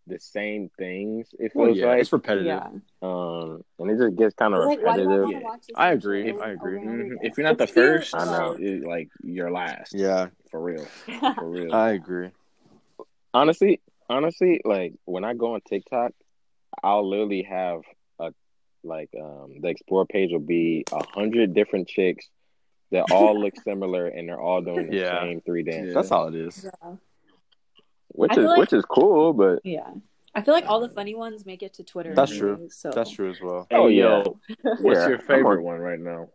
[0.08, 1.28] the same things.
[1.38, 2.46] It Well, feels yeah, like, it's repetitive.
[2.48, 2.68] Yeah.
[3.02, 5.22] um, and it just gets kind of It's like, why I repetitive.
[5.22, 5.44] want to Yeah.
[5.44, 5.76] watch this?
[5.76, 6.78] I agree, I agree.
[6.78, 7.18] over and over Mhm.
[7.22, 8.50] If you're not the It's cute, first, I know.
[8.52, 9.94] like- it- like you're last.
[9.94, 11.74] Yeah, for real, for real.
[11.76, 12.32] I agree.
[13.34, 16.12] honestly, honestly, like when I go on TikTok,
[16.84, 17.82] I'll literally have
[18.20, 18.32] a
[18.84, 22.28] like um the explore page will be a hundred different chicks
[22.92, 25.22] that all look similar and they're all doing the Yeah.
[25.22, 26.64] same three dances, That's all it is.
[26.66, 26.96] Yeah.
[28.10, 29.94] which I is like- which is cool, but Yeah.
[30.36, 32.14] I feel like all the funny ones make it to Twitter.
[32.14, 32.70] That's anyways, true.
[32.70, 33.68] So That's true as well.
[33.72, 34.24] Oh, Hey, yeah.
[34.24, 34.40] yo,
[34.82, 36.30] what's Yeah, your favorite on- one right now?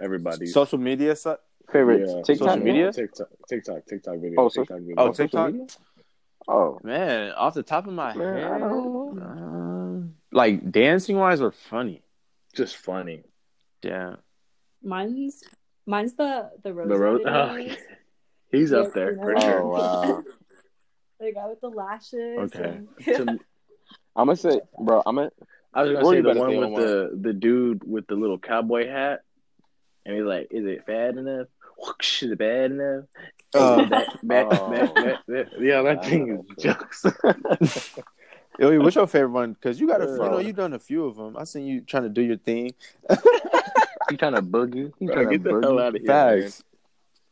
[0.00, 0.46] Everybody.
[0.46, 1.38] Social media site.
[1.72, 2.22] favorite Yeah.
[2.22, 2.92] TikTok Social media?
[2.92, 4.40] TikTok, TikTok, TikTok video.
[4.40, 4.94] Oh, TikTok video.
[4.98, 5.52] Oh, TikTok?
[6.46, 11.40] Oh, Man, off the top of my Man, I head, don't um, like dancing wise
[11.40, 12.02] or funny.
[12.54, 13.24] Just funny.
[13.82, 14.16] Yeah.
[14.82, 15.42] mine's
[15.86, 16.88] mine's the the rose.
[16.88, 17.22] The road.
[17.22, 17.50] videos.
[17.52, 17.74] Oh, yeah.
[18.52, 19.22] He's Yeah, up there you know.
[19.22, 19.66] for oh sure.
[19.66, 20.22] wow.
[21.18, 22.38] The guy with the lashes.
[22.54, 22.80] Okay.
[23.06, 23.40] and-
[24.16, 25.02] I'm gonna say, bro.
[25.06, 25.30] I'm gonna.
[25.72, 26.80] I was What gonna say the one with Omar?
[26.80, 29.20] the the dude with the little cowboy hat,
[30.04, 31.48] and he's like, "Is it bad enough?
[31.78, 33.04] Whoosh, Is it bad enough?
[33.54, 34.70] Uh, Is it bad, bad, Oh.
[34.70, 37.04] bad, bad, bad?" Yeah, that I thing is jokes.
[38.58, 39.52] Yo, what's your favorite one?
[39.52, 41.36] Because you got a, you know, you've done a few of them.
[41.36, 42.72] I seen you trying to do your thing.
[44.10, 44.92] You trying to boogie?
[44.98, 45.62] You Bro, trying to get the boogie?
[45.62, 46.42] hell out of here, man.
[46.42, 46.62] Facts.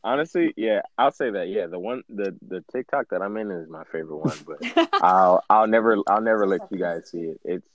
[0.03, 1.47] Honestly, yeah, I'll say that.
[1.49, 5.43] Yeah, the one, the the TikTok that I'm in is my favorite one, but I'll
[5.49, 7.39] I'll never I'll never let you guys see it.
[7.43, 7.67] It's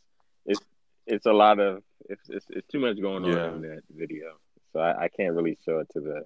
[0.46, 0.62] it's
[1.06, 3.46] it's a lot of it's it's, it's too much going Yeah.
[3.48, 4.34] on in that video,
[4.72, 6.24] so I, I can't really show it to the.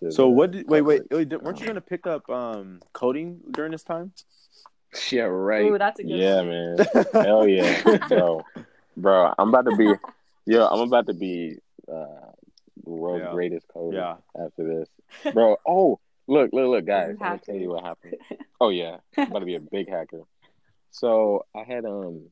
[0.00, 0.50] To So the what?
[0.50, 1.30] Did, wait, wait, public.
[1.30, 1.42] wait.
[1.42, 4.12] Weren't you gonna pick up um coding during this time?
[5.10, 5.70] Yeah, right.
[5.72, 6.48] Ooh, that's a good Yeah, one.
[6.48, 6.78] man.
[7.22, 8.44] Hell yeah, bro,
[8.96, 9.32] bro.
[9.38, 9.92] I'm about to be,
[10.46, 10.66] yo.
[10.66, 11.58] I'm about to be
[11.88, 12.30] uh,
[12.84, 13.32] the world's Yeah.
[13.32, 14.16] greatest coder yeah.
[14.44, 14.88] after this,
[15.32, 15.56] bro.
[15.66, 17.16] Oh, look, look, look, guys.
[17.20, 18.16] I'll tell you what happened.
[18.60, 20.22] Oh yeah, I'm about to be a big hacker.
[20.92, 22.30] So I had um,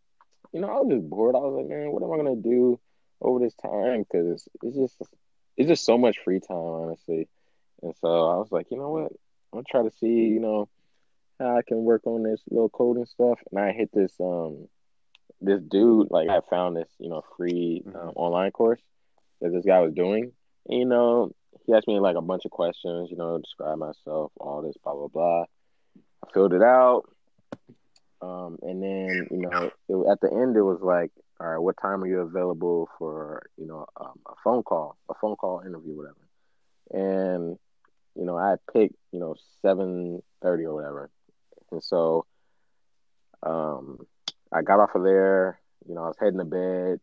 [0.53, 1.35] you know, I was just bored.
[1.35, 2.79] I was like, man, what am I gonna do
[3.21, 4.03] over this time?
[4.05, 4.97] Because it's just,
[5.57, 7.29] it's just so much free time, honestly.
[7.83, 9.13] And so I was like, you know what?
[9.53, 10.69] I'm gonna try to see, you know,
[11.41, 13.41] how I can work on this little coding stuff.
[13.51, 14.69] And I hit this um,
[15.41, 16.09] this dude.
[16.11, 18.13] Like I found this, you know, free um, Mhm.
[18.17, 18.81] online course
[19.43, 20.33] that this guy was doing.
[20.69, 21.33] And, you know,
[21.67, 23.11] he asked me like a bunch of questions.
[23.11, 25.43] You know, describe myself, all this, blah blah blah.
[25.43, 27.03] I filled it out.
[28.23, 31.77] Um, and then, you know, it, at the end, it was like, all right, what
[31.83, 35.97] time are you available for, you know, um, a phone call, a phone call interview,
[35.97, 36.17] whatever.
[36.93, 37.59] And,
[38.15, 41.11] you know, I picked, you know, 7.30 or whatever.
[41.73, 42.27] And so
[43.43, 44.07] um,
[44.53, 47.01] I got off of there, you know, I was heading to bed.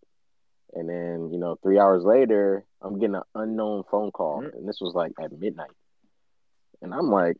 [0.74, 4.42] And then, you know, three hours later, I'm getting an unknown phone call.
[4.42, 4.54] Mhm.
[4.56, 5.72] And this was like at midnight.
[6.82, 7.38] And I'm like,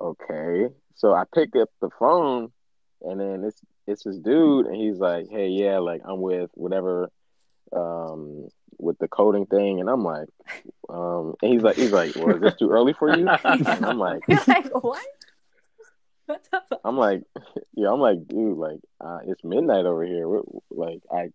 [0.00, 0.68] okay.
[0.94, 2.52] So I pick up the phone
[3.02, 7.10] and then it's it's this dude and he's like, Hey, yeah, like I'm with whatever
[7.72, 10.28] um with the coding thing and I'm like,
[10.88, 13.28] um and he's like he's like, Well, is this too early for you?
[13.28, 15.06] And I'm like You're like, what?
[16.26, 16.80] What the fuck?
[16.84, 17.22] I'm like,
[17.74, 20.28] yeah, I'm like, dude, like, uh, it's midnight over here.
[20.28, 21.30] We're, like, I,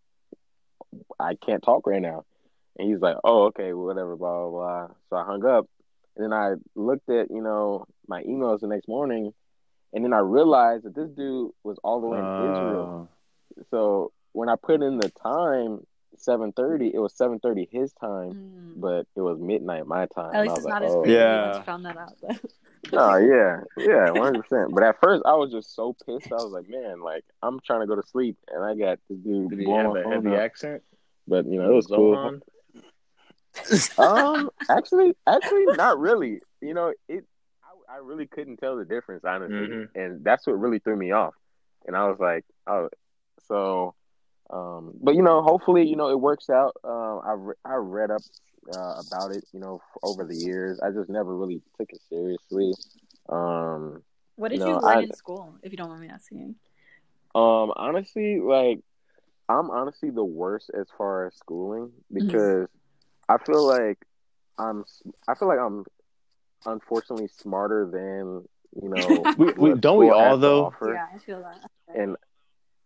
[1.19, 2.25] I can't talk right now.
[2.77, 4.87] And he's like, oh, okay, whatever, blah blah blah.
[5.09, 5.67] So I hung up,
[6.15, 9.33] and then I looked at, you know, my emails the next morning,
[9.93, 13.07] and then I realized that this dude was all the way in Israel.
[13.59, 15.85] Uh, So when I put in the time,
[16.17, 18.81] seven thirty, it was seven thirty his time, Mm.
[18.81, 20.33] but it was midnight my time.
[20.35, 21.01] At least it's like, not as oh.
[21.01, 21.45] crazy Yeah.
[21.45, 22.13] once you found that out.
[22.21, 22.35] Though.
[22.91, 24.73] Oh yeah, yeah, one hundred percent.
[24.73, 26.27] But at first, I was just so pissed.
[26.33, 29.17] I was like, man, like I'm trying to go to sleep, and I got this
[29.19, 30.39] dude Did he have my a heavy up.
[30.39, 30.83] accent?
[31.25, 32.39] But you know, it was cool.
[33.97, 36.39] Um, actually, actually, not really.
[36.61, 37.23] You know, it.
[37.89, 39.87] I, I really couldn't tell the difference, honestly, Mhm.
[39.95, 41.35] and that's what really threw me off.
[41.85, 42.89] And I was like, oh,
[43.47, 43.93] so.
[44.49, 46.75] Um, but you know, hopefully, you know, it works out.
[46.83, 48.21] Um, I re- I read up
[48.75, 50.79] uh, about it, you know, f- over the years.
[50.81, 52.73] I just never really took it seriously.
[53.29, 54.03] Um,
[54.35, 56.55] What did No, you learn I- in school, if you don't mind me asking?
[57.35, 58.79] Um, honestly, like
[59.49, 62.67] I'm honestly the worst as far as schooling because
[63.27, 63.97] I feel like
[64.59, 64.85] I'm
[65.27, 65.83] I feel like I'm
[66.65, 68.47] unfortunately smarter than
[68.81, 70.73] you know, We- we- don't we all, though?
[70.81, 71.69] Yeah, I feel that.
[71.95, 72.17] And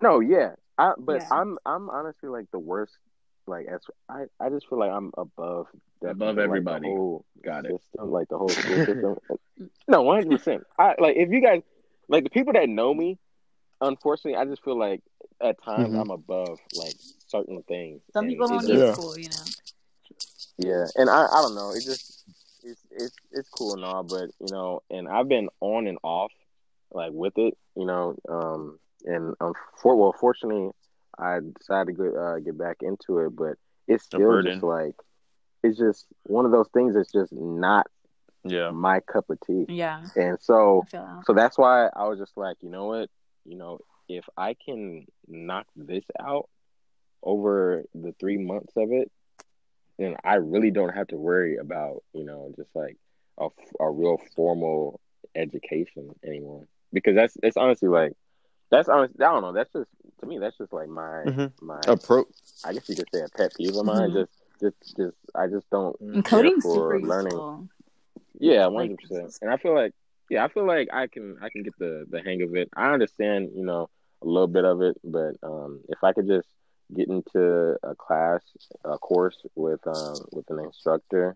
[0.02, 1.28] no, yeah, I but Yeah.
[1.32, 2.94] I'm I'm honestly like the worst.
[3.48, 5.68] Like as I I just feel like I'm above
[6.02, 6.82] that Above like, everybody.
[6.90, 7.72] the whole Got it.
[7.82, 9.18] system, like the whole school system.
[9.88, 10.64] no, one hundred percent.
[10.78, 11.62] I like if you guys
[12.10, 13.18] like the people that know me.
[13.80, 15.02] Unfortunately, I just feel like
[15.40, 16.02] at times Mhm.
[16.02, 16.96] I'm above like
[17.28, 18.02] certain things.
[18.12, 18.94] Some and people don't just- need Yeah.
[18.94, 19.46] school, you know.
[20.58, 21.70] Yeah, and I, I don't know.
[21.72, 22.24] It just
[22.64, 26.32] it's it's it's cool and all, but you know, and I've been on and off
[26.92, 30.72] like with it, you know, um, and um, for well, fortunately,
[31.18, 33.56] I decided to get uh, get back into it, but
[33.88, 34.96] it's still just like
[35.64, 37.88] it's just one of those things that's just not
[38.44, 38.72] Yeah.
[38.72, 41.24] my cup of tea, Yeah, and so I feel that.
[41.26, 43.10] so that's why I was just like, you know what,
[43.46, 46.48] you know, if I can knock this out
[47.24, 49.12] over the three months of it,
[49.98, 52.96] then I really don't have to worry about, you know, just like
[53.40, 53.48] a,
[53.80, 55.00] a real formal
[55.36, 56.68] education anymore.
[56.94, 58.14] Because that's it's honestly like
[58.70, 59.14] that's honest.
[59.20, 59.54] I don't know.
[59.54, 59.90] That's just
[60.22, 60.38] to me.
[60.40, 61.52] That's just like my Mhm.
[61.62, 61.80] my.
[61.88, 62.28] Approach.
[62.66, 64.12] I guess you could say a pet peeve of mine.
[64.12, 64.14] Mhm.
[64.14, 66.00] Just just just I just don't.
[66.02, 67.32] And coding's for super learning.
[67.34, 67.68] useful.
[68.40, 69.38] Yeah, hundred percent.
[69.42, 69.94] And I feel like,
[70.30, 72.70] yeah, I feel like I can, I can get the the hang of it.
[72.76, 73.90] I understand, you know,
[74.22, 76.48] a little bit of it, but um, if I could just
[76.96, 78.42] get into a class,
[78.86, 81.36] a course with um with an instructor,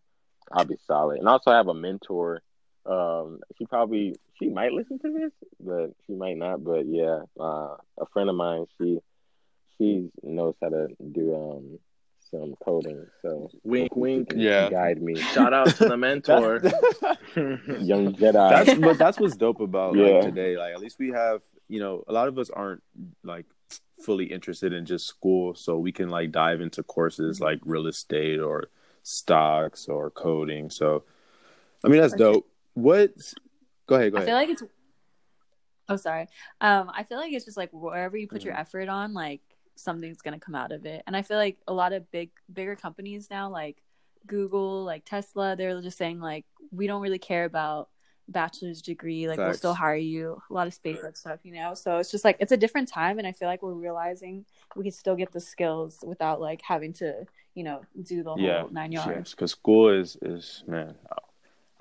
[0.52, 1.20] I'll be solid.
[1.20, 2.42] And also I have a mentor.
[2.86, 6.64] Um, she probably she might listen to this, but she might not.
[6.64, 9.00] But yeah, uh, a friend of mine, she
[9.78, 11.80] she knows how to do um
[12.32, 14.32] some coding, so Wink, wink.
[14.34, 14.70] Yeah.
[14.70, 16.62] guide me, Shout out to the mentor.
[17.36, 18.50] young Jedi.
[18.50, 20.06] that's but that's what's dope about Yeah.
[20.06, 20.58] like today.
[20.58, 22.82] Like at least we have, you know, a lot of us aren't
[23.24, 23.46] like
[24.02, 28.40] fully interested in just school, so we can like dive into courses like real estate
[28.40, 28.70] or
[29.04, 30.70] stocks or coding.
[30.70, 31.04] So
[31.84, 32.48] I mean that's dope.
[32.74, 33.12] What
[33.88, 34.64] go ahead, go I feel like it's.
[35.90, 36.28] Oh, sorry.
[36.62, 38.62] Um, I feel like it's just like wherever you put your Mm-hmm.
[38.62, 39.42] effort on, like
[39.76, 41.04] something's gonna come out of it.
[41.08, 43.82] And I feel like a lot of big, bigger companies now, like
[44.28, 47.90] Google, like Tesla, they're just saying like we don't really care about
[48.30, 49.28] bachelor's degree.
[49.28, 50.42] Like we'll still hire you.
[50.50, 51.74] A lot of SpaceX stuff, you know.
[51.74, 54.46] So it's just like it's a different time, and I feel like we're realizing
[54.78, 58.40] we can still get the skills without like having to, you know, do the whole
[58.40, 59.32] yeah, nine yards.
[59.32, 60.96] because school is is man.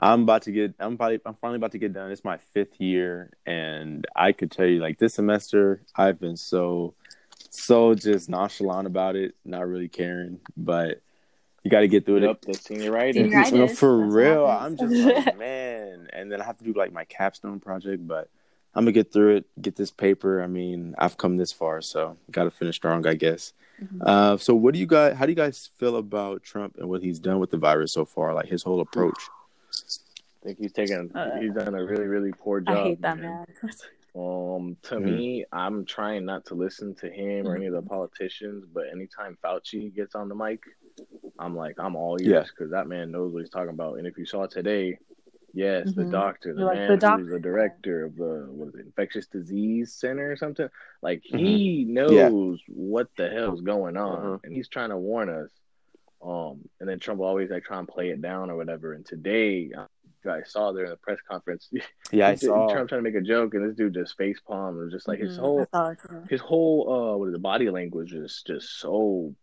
[0.03, 0.75] I'm about to get.
[0.81, 1.21] I'm probably.
[1.27, 2.11] I'm finally about to get done.
[2.11, 6.95] It's my fifth year, and I could tell you, like this semester, I've been so,
[7.51, 10.41] so just nonchalant about it, not really caring.
[10.57, 11.03] But
[11.63, 12.23] you got to get through it.
[12.23, 13.31] Yep, the senioritis.
[13.31, 13.51] Senioritis.
[13.53, 16.09] You know, for that's real, I'm just like, man.
[16.15, 18.31] And then I have to do like my capstone project, but
[18.75, 20.43] I'm gonna get through it, get this paper.
[20.43, 23.53] I mean, I've come this far, so got to finish strong, I guess.
[23.83, 24.03] Mhm.
[24.03, 25.17] Uh, so what do you guys?
[25.17, 28.07] How do you guys feel about Trump and what he's done with the virus so
[28.07, 28.33] far?
[28.33, 29.29] Like his whole approach.
[30.43, 31.11] I think he's taken.
[31.15, 32.77] Uh, he's done a really, really poor job.
[32.77, 33.45] I hate that man.
[33.63, 33.73] man.
[34.13, 35.03] Um, to Mhm.
[35.05, 37.87] me, I'm trying not to listen to him or any of the Mhm.
[37.89, 40.65] politicians, but anytime Fauci gets on the mic,
[41.39, 42.39] I'm like, I'm all Yeah.
[42.39, 43.99] ears because that man knows what he's talking about.
[43.99, 44.99] And if you saw today,
[45.53, 46.11] yes, the Mhm.
[46.11, 49.29] doctor, the You're like, man the who's the director of the what is it, infectious
[49.29, 50.69] disease center or something,
[51.03, 51.39] like Mm-hmm.
[51.39, 54.45] he knows what the hell's going on, Mhm.
[54.45, 55.53] and he's trying to warn us.
[56.23, 58.93] Um, and then Trump always like try and play it down or whatever.
[58.93, 59.75] And today, you
[60.25, 61.71] guys saw there in the press conference,
[62.13, 62.71] Yeah, I saw.
[62.73, 64.79] Trump trying to make a joke, and this dude just face palm.
[64.79, 66.23] It was just like his Mhm, whole I saw it too.
[66.29, 69.35] his whole uh what is it, body language is just so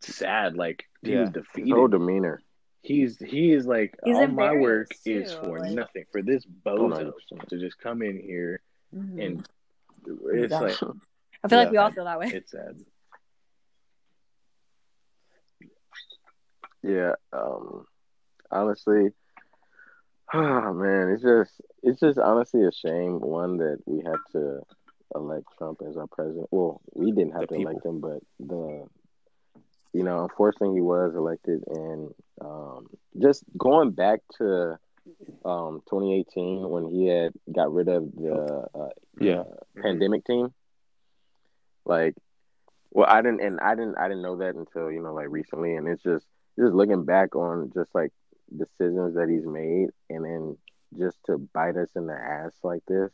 [0.00, 0.56] sad.
[0.56, 1.20] Like he Yeah.
[1.22, 1.72] was defeated.
[1.72, 2.42] whole demeanor.
[2.82, 6.44] He's he is like He's all my work embarrassed, is for like- nothing for this
[6.66, 7.12] bozo
[7.48, 8.60] to just come in here
[8.94, 9.24] Mhm.
[9.26, 9.48] and
[10.34, 10.76] it's like
[11.42, 12.26] I feel like we all feel that way.
[12.28, 12.78] it's sad.
[16.82, 17.12] Yeah.
[17.32, 17.86] Um.
[18.50, 19.10] Honestly,
[20.34, 23.20] oh man, it's just it's just honestly a shame.
[23.20, 24.60] One that we had to
[25.14, 26.48] elect Trump as our president.
[26.50, 27.70] Well, we didn't have The to people.
[27.72, 28.86] elect him, but the
[29.92, 32.86] you know, unfortunately, he was elected, and um,
[33.20, 34.78] just going back to
[35.44, 39.40] um 2018 when he had got rid of the uh, Yeah.
[39.40, 39.44] uh,
[39.82, 40.52] pandemic team.
[41.84, 42.14] Like,
[42.90, 45.74] well, I didn't, and I didn't, I didn't know that until you know, like recently,
[45.74, 46.26] and it's just
[46.58, 48.12] just looking back on just like
[48.56, 50.56] decisions that he's made, and then
[50.98, 53.10] just to bite us in the ass like this.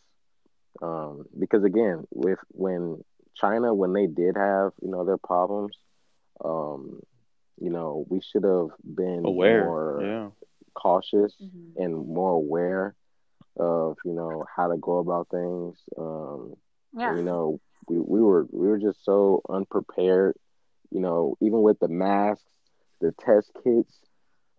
[0.83, 3.03] Um, because again, with when
[3.35, 5.77] China, when they did have you know their problems,
[6.45, 7.01] um,
[7.61, 9.65] you know, we should have been Aware.
[9.65, 10.31] more Yeah.
[10.75, 11.77] cautious Mhm.
[11.77, 12.95] and more aware
[13.59, 15.77] of you know how to go about things.
[15.99, 16.55] Um,
[16.93, 17.17] Yeah.
[17.17, 20.37] you know, we, we were we were just so unprepared.
[20.91, 22.45] You know, even with the masks,
[23.03, 24.01] the test kits,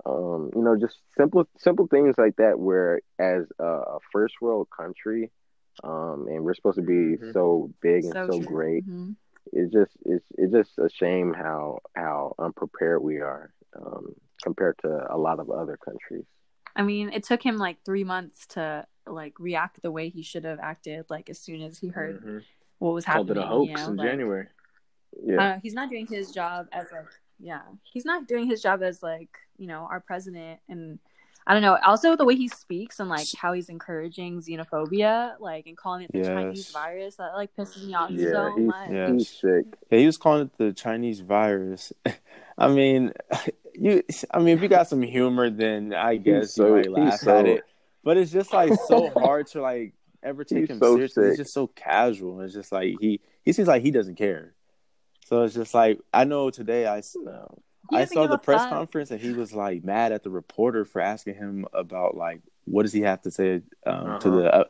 [0.06, 2.60] um, you know, just simple simple things like that.
[2.60, 5.32] Where as a first world country,
[5.84, 7.34] um, and we're supposed to be Mhm.
[7.34, 8.86] so big and So so great.
[8.88, 9.15] Mhm.
[9.51, 15.08] It's just it's it's just a shame how how unprepared we are um, compared to
[15.10, 16.25] a lot of other countries.
[16.75, 20.43] I mean, it took him like three months to like react the way he should
[20.45, 21.06] have acted.
[21.10, 22.43] Like as soon as he heard Mhm.
[22.79, 24.47] what was Called it happening, a hoax you know, in like, January.
[25.25, 27.06] Yeah, uh, he's not doing his job as like
[27.43, 30.97] yeah he's not doing his job as like you know our president and
[31.45, 35.67] i don't know also the way he speaks and like how he's encouraging xenophobia like
[35.67, 36.27] and calling it the Yes.
[36.27, 39.12] chinese virus that like pisses me off yeah, so he's, much Yeah.
[39.12, 39.65] he's sick.
[39.91, 41.91] Yeah, he was calling it the Chinese virus.
[42.58, 43.12] I mean,
[43.73, 44.03] you.
[44.32, 47.39] I mean, if you got some humor, then I guess so- you might laugh so-
[47.39, 47.63] at it.
[48.03, 51.23] But it's just like so hard to like ever take He's him so seriously.
[51.25, 51.43] He's sick.
[51.45, 52.41] just so casual.
[52.41, 54.53] It's just like he he seems like he doesn't care.
[55.25, 57.57] So it's just like I know today I s- No.
[57.91, 58.69] I saw the press fuck.
[58.69, 62.83] conference and he was like mad at the reporter for asking him about like what
[62.83, 64.29] does he have to say um, to Uh-huh.
[64.29, 64.63] the uh,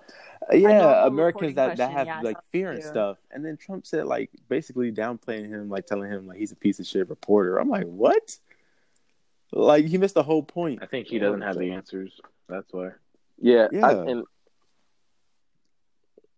[0.51, 2.87] yeah Americans reporting that, that have yeah, like fear and too.
[2.87, 6.55] stuff and then Trump said like basically downplaying him like telling him like he's a
[6.55, 8.37] piece of shit reporter I'm like what
[9.51, 12.19] like he missed the whole point I think he doesn't have the answers.
[12.49, 12.89] That's why.
[13.39, 13.85] Yeah, Yeah.
[13.85, 14.23] I, and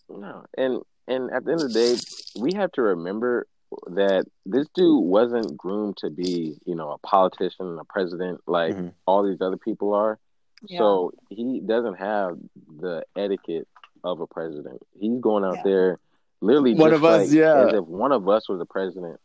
[0.09, 1.95] no, and and at the end of the day,
[2.39, 3.47] we have to remember
[3.87, 8.93] that this dude wasn't groomed to be, you know, a politician, a president, like Mhm.
[9.05, 10.17] all these other people are.
[10.67, 10.79] Yeah.
[10.79, 12.37] So he doesn't have
[12.79, 13.67] the etiquette
[14.03, 14.81] of a president.
[14.97, 15.63] He's going out Yeah.
[15.63, 15.99] there,
[16.41, 17.67] literally, One just of us, like- yeah.
[17.67, 19.19] as if one of us was a president.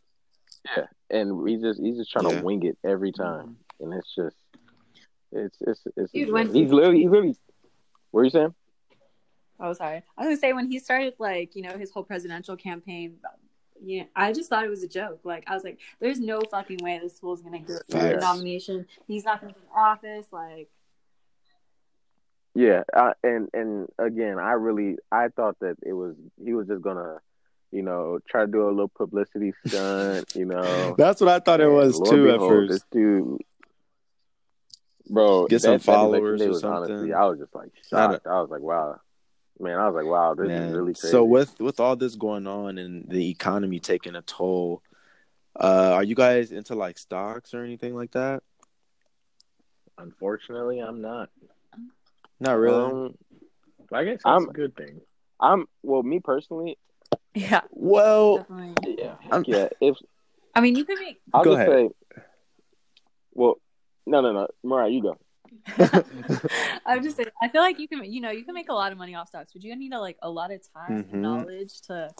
[0.77, 2.39] Yeah, and he's just he's just trying Yeah.
[2.39, 4.35] to wing it every time, and it's just
[5.31, 6.11] it's it's it's.
[6.11, 7.35] Dude, when- he's literally he's literally.
[8.11, 8.53] What are you saying?
[9.63, 12.55] oh sorry i was gonna say when he started like you know his whole presidential
[12.57, 13.19] campaign
[13.83, 15.21] yeah, I just thought it was a joke.
[15.23, 18.21] Like I was like, "There's no fucking way this fool's gonna get the Facts.
[18.21, 18.85] nomination.
[19.07, 20.69] He's not gonna be in office." Like,
[22.53, 26.81] Yeah, I, and and again, I really I thought that it was he was just
[26.81, 27.17] gonna,
[27.71, 30.93] you know, try to do a little publicity stunt, you know.
[30.97, 33.41] that's what I thought it was Lord too at first This dude,
[35.09, 36.91] bro, Get some that- that election followers day or was something.
[36.93, 38.27] Honestly, I was just like I shocked.
[38.27, 38.99] I was like, wow,
[39.61, 39.77] man.
[39.79, 41.09] I was like, wow, this Man, is really crazy.
[41.09, 44.81] So with with all this going on and the economy taking a toll,
[45.59, 48.43] uh, are you guys into like stocks or anything like that?
[49.97, 51.29] Unfortunately, I'm not.
[52.39, 52.83] Not really.
[53.07, 53.17] Um,
[53.93, 55.01] I guess that's I'm- a good thing.
[55.39, 56.77] I'm well, me personally,
[57.33, 58.95] yeah, well, definitely.
[58.99, 59.69] yeah, I'm- yeah.
[59.79, 59.97] If
[60.53, 61.89] I mean, you can make I'll Go just say,
[63.33, 63.55] well,
[64.05, 65.17] no, no, no, Mariah, you go.
[66.85, 67.29] I'm just saying.
[67.41, 69.29] I feel like you can, you know, you can make a lot of money off
[69.29, 71.13] stocks, but you need a, like a lot of time Mhm.
[71.13, 72.13] and knowledge to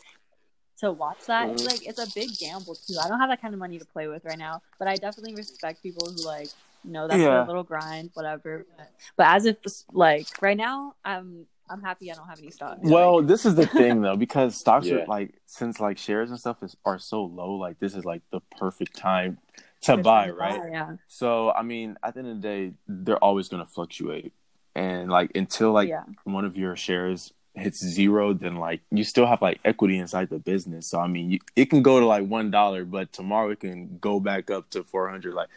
[0.80, 1.50] to watch that.
[1.50, 1.68] It's Mhm.
[1.68, 2.96] like it's a big gamble too.
[3.04, 5.36] I don't have that kind of money to play with right now, but I definitely
[5.36, 6.50] respect people who like,
[6.84, 7.30] you know, that's Yeah.
[7.38, 8.66] their little grind, whatever.
[8.78, 9.58] But, but as if
[9.94, 12.80] like right now, I'm I'm happy I don't have any stocks.
[12.82, 14.96] well, this is the thing though, because stocks Yeah.
[14.96, 18.24] are like since like shares and stuff is are so low, like this is like
[18.32, 19.38] the perfect time
[19.84, 20.64] to buy, right?
[20.70, 20.96] Yeah.
[21.08, 24.34] So I mean, at the end of the day, they're always gonna fluctuate,
[24.76, 26.04] and like until like yeah.
[26.24, 30.40] one of your shares hits zero, then like you still have like equity inside the
[30.40, 30.88] business.
[30.88, 33.98] So I mean, you, it can go to like one dollar, but tomorrow it can
[34.00, 35.34] go back up to four hundred.
[35.34, 35.50] Like,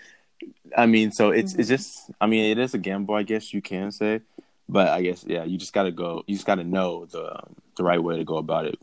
[0.76, 1.68] I mean, so it's it's Mhm.
[1.68, 4.22] just, I mean, it is a gamble, I guess you can say,
[4.68, 7.84] but I guess yeah, you just gotta go, you just gotta know the um, the
[7.84, 8.78] right way to go about it.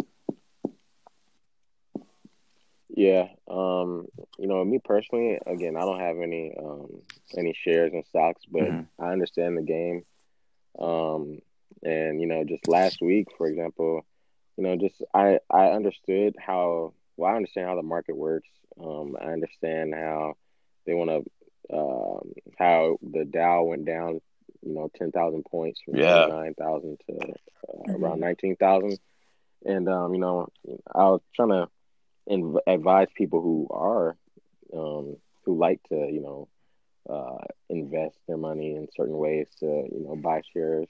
[2.94, 7.02] Yeah, um, you know, me personally, again, I don't have any um
[7.38, 8.88] any shares in stocks, but Mhm.
[9.00, 10.06] I understand the game.
[10.80, 11.40] Um,
[11.84, 14.06] and you know, just last week, for example,
[14.58, 18.50] you know, just I I understood how well I understand how the market works.
[18.82, 20.36] Um, I understand how
[20.86, 24.22] they want to um how the Dow went down,
[24.62, 26.26] you know, ten thousand points from Yeah.
[26.28, 28.02] nine thousand to uh, Mhm.
[28.04, 29.00] around nineteen thousand,
[29.66, 30.50] and um, you know,
[30.94, 31.70] I was trying to
[32.32, 34.18] and advise people who are
[34.74, 36.48] um, who like to you know
[37.10, 40.88] uh, invest their money in certain ways to you know buy shares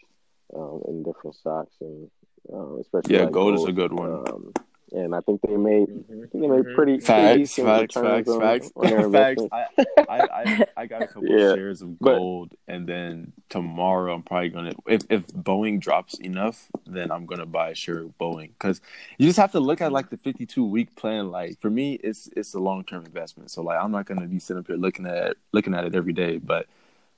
[0.56, 2.10] um, in different stocks and
[2.54, 4.12] uh, especially Yeah, like gold is a good one.
[4.12, 4.54] Um,
[4.91, 6.23] and I think they made Mhm.
[6.25, 6.75] I they made Mhm.
[6.75, 9.44] pretty, pretty Facts, decent facts, returns facts, on, facts, on facts.
[9.52, 9.65] I,
[10.10, 14.23] I, I, I got a couple Yeah, shares of but- gold, and then tomorrow I'm
[14.23, 14.73] probably gonna.
[14.87, 18.81] If if Boeing drops enough, then I'm gonna buy a share of Boeing because
[19.17, 21.31] you just have to look at like the 52 week plan.
[21.31, 23.52] Like for me, it's it's a long term investment.
[23.52, 26.13] So like I'm not gonna be sitting up here looking at looking at it every
[26.13, 26.37] day.
[26.37, 26.67] But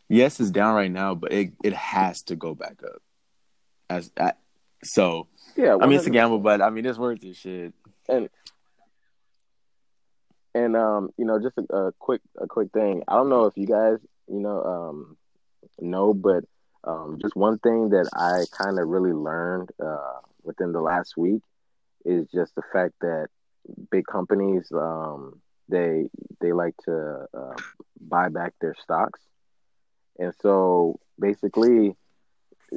[0.09, 3.01] yes, it's down right now, but it it has to go back up.
[3.89, 4.33] As I,
[4.83, 7.35] so, Yeah, I mean it's a gamble, but I mean it's worth it.
[7.35, 7.73] Shit.
[8.09, 8.29] and
[10.55, 13.03] and um, you know, just a, a quick a quick thing.
[13.07, 15.17] I don't know if you guys you know, um,
[15.79, 16.43] no, but
[16.83, 21.41] um, just one thing that I kind of really learned uh, within the last week
[22.05, 23.27] is just the fact that
[23.89, 25.39] big companies um,
[25.69, 26.09] they
[26.41, 27.55] they like to uh,
[28.01, 29.21] buy back their stocks,
[30.19, 31.95] and so basically,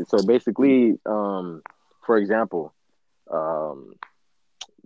[0.07, 1.63] so basically, um,
[2.07, 2.73] for example,
[3.31, 3.93] um,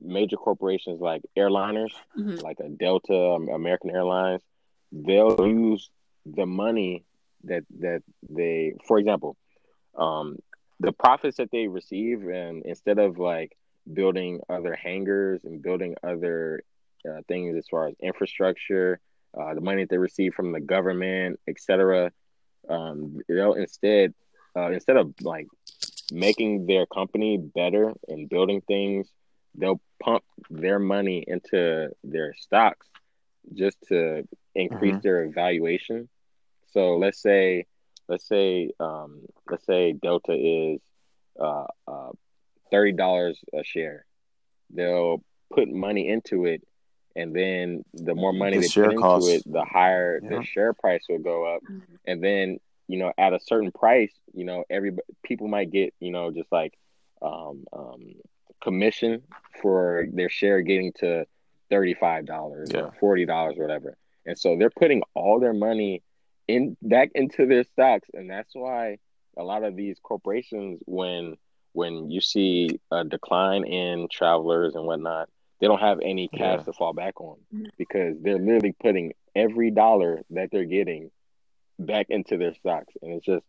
[0.00, 2.42] major corporations like airliners, Mhm.
[2.42, 4.42] like a Delta, um, American Airlines,
[4.90, 5.90] they'll use
[6.26, 7.04] the money
[7.44, 9.36] that that they, for example,
[9.94, 10.38] um,
[10.80, 13.56] the profits that they receive, and instead of like
[13.92, 16.62] building other hangars and building other
[17.08, 19.00] uh, things as far as infrastructure,
[19.38, 22.12] uh, the money that they receive from the government, etc.,
[22.68, 24.12] um, they'll instead
[24.56, 25.46] uh, instead of like
[26.12, 29.08] making their company better and building things,
[29.54, 32.86] they'll pump their money into their stocks
[33.54, 35.02] just to increase Mhm.
[35.02, 36.08] their valuation.
[36.72, 37.66] So let's say,
[38.08, 40.80] let's say, um, let's say Delta is
[41.38, 42.11] uh, uh,
[42.70, 44.04] thirty dollars a share.
[44.70, 46.62] They'll put money into it,
[47.16, 50.28] and then the more money The they share put into it, the higher Yeah.
[50.38, 51.62] the share price will go up.
[51.62, 51.98] Mhm.
[52.06, 52.61] And then
[52.91, 56.51] you know, at a certain price, you know, every people might get you know just
[56.51, 56.74] like
[57.22, 58.14] um, um,
[58.62, 59.22] commission
[59.62, 61.24] for their share getting to
[61.70, 62.80] thirty five dollars Yeah.
[62.80, 63.97] or forty dollars or whatever.
[64.26, 66.03] And so they're putting all their money
[66.49, 68.99] in back into their stocks, and that's why
[69.36, 71.36] a lot of these corporations, when
[71.72, 75.28] when you see a decline in travelers and whatnot,
[75.61, 76.62] they don't have any cash Yeah.
[76.64, 77.36] to fall back on
[77.78, 81.11] because they're literally putting every dollar that they're getting
[81.86, 83.44] back into their stocks, and it's just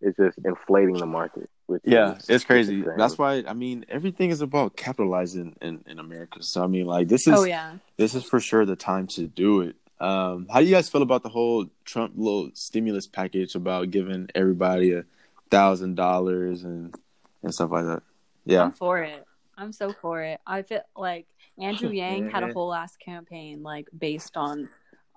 [0.00, 1.48] it's just inflating the market.
[1.66, 2.80] Which Yeah, is- it's crazy.
[2.80, 2.94] insane.
[2.98, 6.42] That's why I mean everything is about capitalizing in, in America.
[6.42, 7.76] So I mean like this is Oh yeah.
[7.96, 9.76] this is for sure the time to do it.
[10.00, 14.28] Um, how do you guys feel about the whole Trump little stimulus package about giving
[14.34, 15.04] everybody a
[15.50, 16.94] thousand dollars and
[17.42, 18.02] and stuff like that?
[18.44, 19.24] Yeah, I'm for it.
[19.56, 20.40] I'm so for it.
[20.46, 21.26] I feel like
[21.58, 24.68] Andrew Yang had a whole ass campaign like based on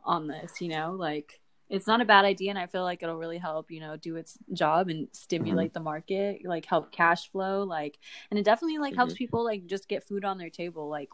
[0.05, 3.17] on this, you know, like it's not a bad idea and I feel like it'll
[3.17, 7.63] really help, you know, do its job and stimulate the market, like help cash flow,
[7.63, 7.97] like
[8.31, 9.17] and it definitely like helps Mhm.
[9.17, 10.89] people like just get food on their table.
[10.89, 11.09] Like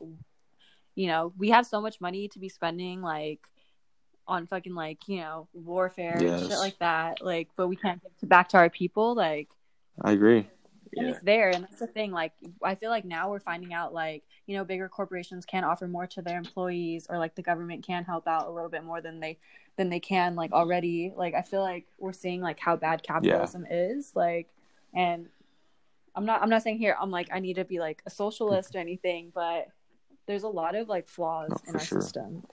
[0.95, 3.41] you know, we have so much money to be spending like
[4.27, 7.21] on fucking like, you know, warfare and shit like that.
[7.23, 9.49] Like, but we can't give it back to our people, like
[10.01, 10.47] I agree.
[10.97, 11.13] And Yeah.
[11.13, 12.33] it's there and that's the thing like
[12.63, 16.07] i feel like now we're finding out like you know bigger corporations can offer more
[16.07, 19.19] to their employees or like the government can help out a little bit more than
[19.19, 19.37] they
[19.77, 23.65] than they can like already like i feel like we're seeing like how bad capitalism
[23.69, 24.47] is like
[24.93, 25.27] and
[26.15, 28.75] i'm not i'm not saying here i'm like i need to be like a socialist
[28.75, 29.67] or anything but
[30.25, 32.01] there's a lot of like flaws No, in our sure.
[32.01, 32.43] system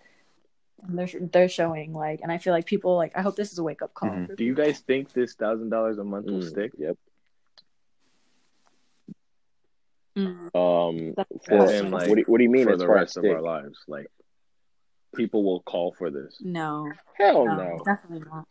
[0.89, 3.59] and they're they're showing like and i feel like people like i hope this is
[3.59, 4.35] a wake-up call Mhm.
[4.37, 6.73] Do you guys think this thousand dollars a month will Mm, stick?
[6.79, 6.97] Yep.
[10.55, 10.55] Mm.
[10.55, 13.41] Um, for, And, like, what, do, what do you mean for the rest of our
[13.41, 13.79] lives?
[13.89, 14.07] Like
[15.15, 16.37] people will call for this.
[16.41, 17.79] no Hell no, no.
[17.85, 18.47] definitely not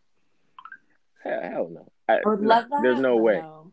[1.23, 1.91] Hell, hell no.
[2.07, 2.79] I, I would no, love that.
[2.81, 3.41] There's no way.
[3.41, 3.71] No.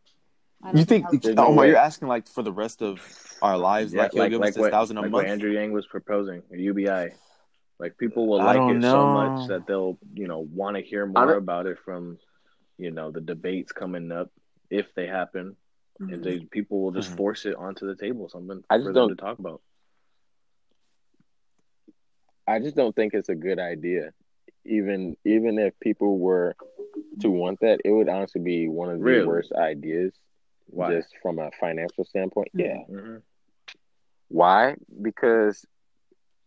[0.74, 1.06] You think?
[1.06, 1.68] I would- There's no oh my, way.
[1.68, 3.00] you're asking like for the rest of
[3.42, 5.32] our lives, Yeah, like he'll give us this what, thousand a like what month.
[5.32, 7.10] Andrew Yang was proposing, or UBI.
[7.78, 11.04] Like people will like don't it so much that they'll, you know, want to hear
[11.06, 12.18] more about it from,
[12.78, 14.30] you know, the debates coming up
[14.70, 15.56] if they happen,
[16.00, 16.22] and Mhm.
[16.22, 17.16] they people will just Mhm.
[17.16, 19.60] force it onto the table, something I for just them to don't- talk about.
[22.46, 24.12] I just don't think it's a good idea.
[24.64, 26.54] Even even if people were
[27.20, 29.26] to want that, it would honestly be one of the Really?
[29.26, 30.12] worst ideas.
[30.66, 30.92] Why?
[30.94, 32.48] Just from a financial standpoint.
[32.54, 32.60] Mhm.
[32.64, 32.82] Yeah.
[32.84, 33.16] hmm
[34.28, 34.76] Why?
[35.02, 35.64] Because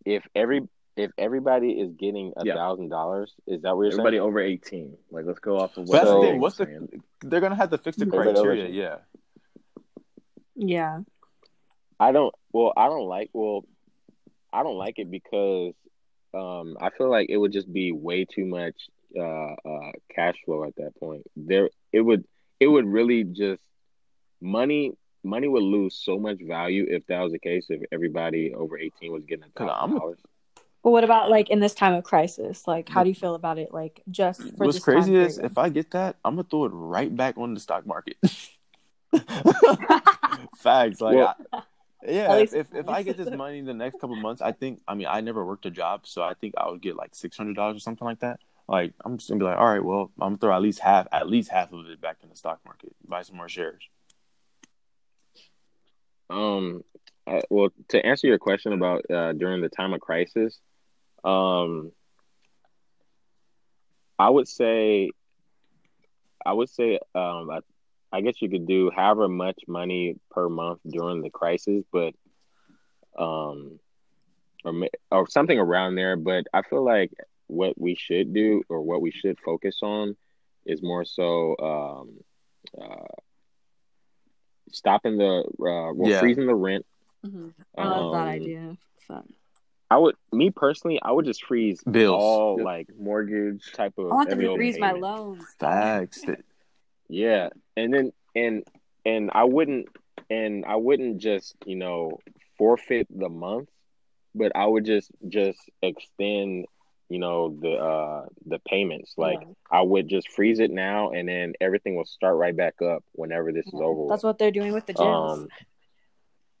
[0.04, 4.26] if every if everybody is getting a thousand dollars, is that what you're Everybody saying?
[4.28, 4.96] over eighteen.
[5.10, 6.40] Like let's go off of what that's the So- thing.
[6.40, 6.88] What's the?
[7.22, 8.68] They're gonna have to fix the criteria.
[8.68, 8.98] Yeah.
[10.60, 11.00] Yeah.
[11.98, 12.34] I don't.
[12.52, 13.30] Well, I don't like.
[13.32, 13.64] Well,
[14.52, 15.74] I don't like it because
[16.34, 18.74] um, I feel like it would just be way too much
[19.18, 21.22] uh, uh, cash flow at that point.
[21.34, 22.24] There, it would.
[22.58, 23.62] It would really just
[24.40, 24.92] money.
[25.22, 27.66] Money would lose so much value if that was the case.
[27.68, 30.18] If everybody over eighteen was getting a thousand I'm- dollars.
[30.82, 32.66] But what about like in this time of crisis?
[32.66, 33.70] Like, how do you feel about it?
[33.70, 36.64] Like, just for What's this crazy time is if I get that, I'm gonna throw
[36.64, 38.16] it right back on the stock market.
[40.60, 41.62] Facts, like, Well- I-
[42.06, 42.32] yeah.
[42.34, 44.80] If, least- if if I get this money in the next couple months, I think.
[44.88, 47.36] I mean, I never worked a job, so I think I would get like six
[47.36, 48.40] hundred dollars or something like that.
[48.68, 51.08] Like, I'm just gonna be like, all right, well, I'm gonna throw at least half,
[51.12, 53.82] at least half of it back in the stock market, buy some more shares.
[56.30, 56.84] Um,
[57.26, 60.58] uh, well, to answer your question about uh, during the time of crisis,
[61.24, 61.92] um,
[64.18, 65.10] I would say,
[66.46, 67.60] I would say, um, I,
[68.12, 72.14] I guess you could do however much money per month during the crisis, but,
[73.18, 73.78] um,
[74.64, 74.72] or
[75.12, 76.16] or something around there.
[76.16, 77.12] But I feel like
[77.46, 80.16] what we should do or what we should focus on
[80.66, 83.06] is more so um, uh,
[84.72, 86.20] stopping the uh, well, Yeah.
[86.20, 86.84] freezing the rent.
[87.24, 87.48] Mm-hmm.
[87.78, 88.76] I love that Um, idea.
[89.06, 89.24] Fuck.
[89.92, 92.16] I would, me personally, I would just freeze Bills.
[92.22, 93.72] all like mortgage.
[93.72, 94.06] type of.
[94.06, 95.44] I want them to freeze my loans.
[95.58, 96.24] Facts.
[97.12, 97.48] Yeah,
[97.80, 98.64] and then and
[99.04, 99.88] and I wouldn't
[100.28, 102.18] and I wouldn't just you know
[102.58, 103.68] forfeit the month,
[104.34, 106.66] but I would just just extend
[107.08, 109.14] you know the uh the payments.
[109.16, 109.52] Like Yeah.
[109.70, 113.52] I would just freeze it now, and then everything will start right back up whenever
[113.52, 114.08] this is over.
[114.08, 115.32] That's what they're doing with the gyms.
[115.32, 115.48] Um,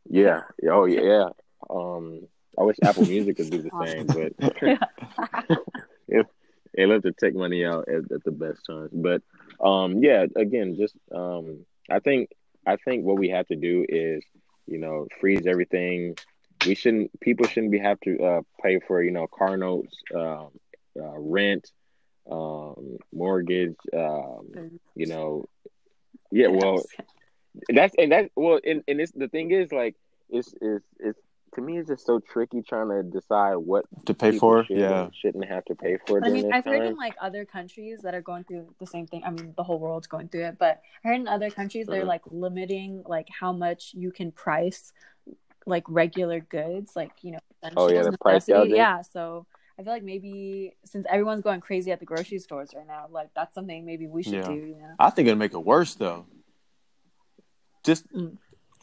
[0.08, 0.42] yeah.
[0.68, 1.28] Oh yeah.
[1.68, 2.26] Um,
[2.58, 4.32] I wish Apple Music could do the same, but
[6.74, 8.90] they love to take money out at, at the best times.
[8.92, 9.22] But
[9.60, 12.30] um, yeah, again, just um, I think
[12.66, 14.22] I think what we have to do is
[14.66, 16.16] you know freeze everything.
[16.66, 20.48] We shouldn't people shouldn't be have to uh, pay for you know car notes, um,
[20.98, 21.70] uh, rent,
[22.30, 23.76] um, mortgage.
[23.96, 25.46] Um, you know,
[26.30, 26.48] yeah.
[26.48, 26.82] Well,
[27.68, 29.96] that's and that well, and and it's the thing is like
[30.28, 31.20] it's it's it's
[31.54, 34.64] to me it's just so tricky trying to decide what To pay for?
[34.64, 35.08] should Yeah.
[35.20, 36.24] shouldn't have to pay for.
[36.24, 39.22] I mean, I've heard in like other countries that are going through the same thing.
[39.24, 42.04] I mean, the whole world's going through it, but I heard in other countries they're
[42.04, 42.08] Mhm.
[42.08, 44.92] like limiting like how much you can price
[45.66, 47.38] like regular goods, like you know,
[47.76, 48.76] Oh, yeah, the price gouging.
[48.76, 49.46] Yeah, so
[49.78, 53.28] I feel like maybe since everyone's going crazy at the grocery stores right now, like
[53.34, 54.48] that's something maybe we should Yeah.
[54.48, 54.54] do.
[54.54, 54.94] You know?
[54.98, 56.26] I think it'll make it worse though.
[57.84, 58.06] Just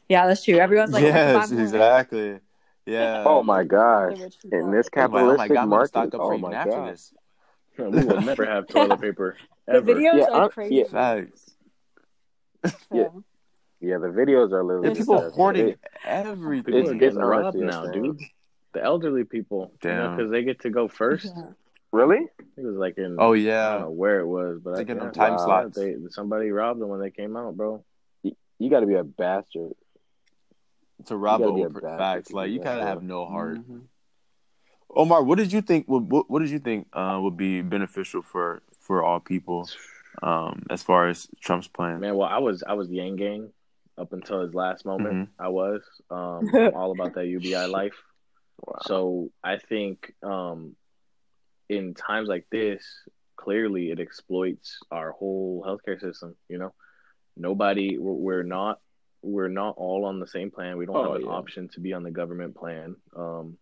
[0.10, 0.56] Yeah, that's true.
[0.58, 1.62] Everyone's like, I can buy yes, more.
[1.64, 2.40] exactly.
[2.88, 3.24] Yeah.
[3.26, 4.18] Oh my gosh!
[4.18, 4.60] The rich people.
[4.60, 6.94] In this I'm like, oh my god, market, stock up oh my after god!
[6.94, 7.14] this.
[7.78, 9.36] we will never have toilet paper
[9.68, 9.94] The ever.
[9.94, 10.76] videos Yeah, are I'm- crazy.
[10.76, 10.84] yeah.
[10.86, 11.56] Facts.
[12.92, 13.10] yeah.
[13.80, 15.38] Yeah, the videos are literally And people disgusting.
[15.38, 16.64] hoarding It- everything.
[16.64, 18.02] People It's- are it's getting robbed now, insane.
[18.04, 18.20] dude.
[18.74, 20.16] The elderly people, Damn.
[20.16, 21.26] because they get to go first.
[21.36, 21.52] Yeah.
[21.92, 22.28] really?
[22.58, 23.78] It was like in Oh I don't yeah.
[23.82, 25.78] know where it was, but They I get them yeah, time yeah, slots.
[25.78, 27.84] They, somebody robbed them when they came out, bro.
[28.24, 29.74] You got to be a bastard.
[31.06, 32.32] To rob gotta a over facts.
[32.32, 33.60] Like you kind gotta have no heart.
[33.60, 33.84] Mhm.
[34.90, 35.88] Omar, what did you think?
[35.88, 39.70] What, what, what did you think uh, would be beneficial for for all people,
[40.24, 42.00] um, as far as Trump's plan?
[42.00, 43.50] Man, well, I was I was Yang Gang
[43.98, 45.14] up until his last moment.
[45.14, 45.44] Mm-hmm.
[45.44, 47.96] I was um, all about that UBI life.
[48.82, 50.76] So I think um,
[51.70, 52.84] in times like this,
[53.36, 56.36] clearly it exploits our whole healthcare system.
[56.50, 56.74] You know,
[57.36, 58.80] nobody we're, we're not
[59.28, 60.78] we're not all on the same plan.
[60.78, 61.34] We don't Oh, have an yeah.
[61.34, 62.96] option to be on the government plan.
[63.16, 63.58] Um,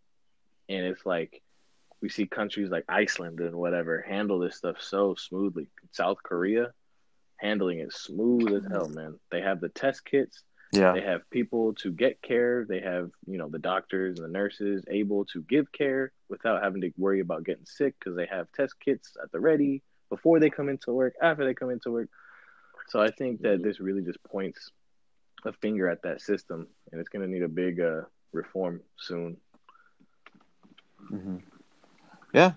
[0.69, 1.41] and it's like
[2.01, 5.67] we see countries like Iceland and whatever handle this stuff so smoothly.
[5.91, 6.73] South Korea
[7.37, 9.19] handling it smooth as hell, man.
[9.31, 10.43] They have the test kits.
[10.71, 10.93] Yeah.
[10.93, 12.65] They have people to get care.
[12.67, 16.81] They have, you know, the doctors and the nurses able to give care without having
[16.81, 20.49] to worry about getting sick because they have test kits at the ready before they
[20.49, 22.09] come into work, after they come into work.
[22.89, 24.71] So I think that this really just points
[25.45, 29.37] a finger at that system, and it's going to need a big uh, reform soon.
[31.09, 31.37] hmm
[32.33, 32.53] Yeah.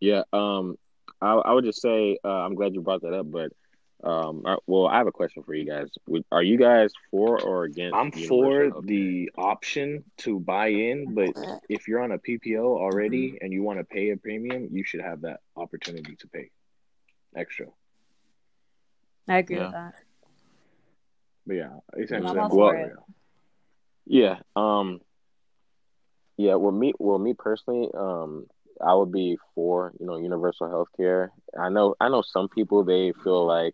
[0.00, 0.22] Yeah.
[0.32, 0.76] Um,
[1.20, 3.52] I, I would just say uh, I'm glad you brought that up, but
[4.04, 5.88] um, uh, well, I have a question for you guys.
[6.06, 7.94] Would, are you guys for or against?
[7.94, 8.86] I'm universal for health?
[8.86, 11.34] the option to buy in, but
[11.68, 15.00] if you're on a PPO already and you want to pay a premium, you should
[15.00, 16.50] have that opportunity to pay
[17.34, 17.66] extra.
[19.28, 19.64] I agree Yeah.
[19.64, 19.94] with that.
[21.46, 22.92] But yeah, essentially, I'm all I'm for for it.
[22.92, 22.98] it.
[24.06, 24.36] Yeah.
[24.54, 25.00] Um.
[26.36, 26.56] Yeah.
[26.56, 26.92] Well, me.
[26.98, 27.88] Well, me personally.
[27.94, 28.46] Um.
[28.84, 31.32] I would be for you know universal health care.
[31.58, 31.94] I know.
[32.00, 33.72] I know some people they feel like,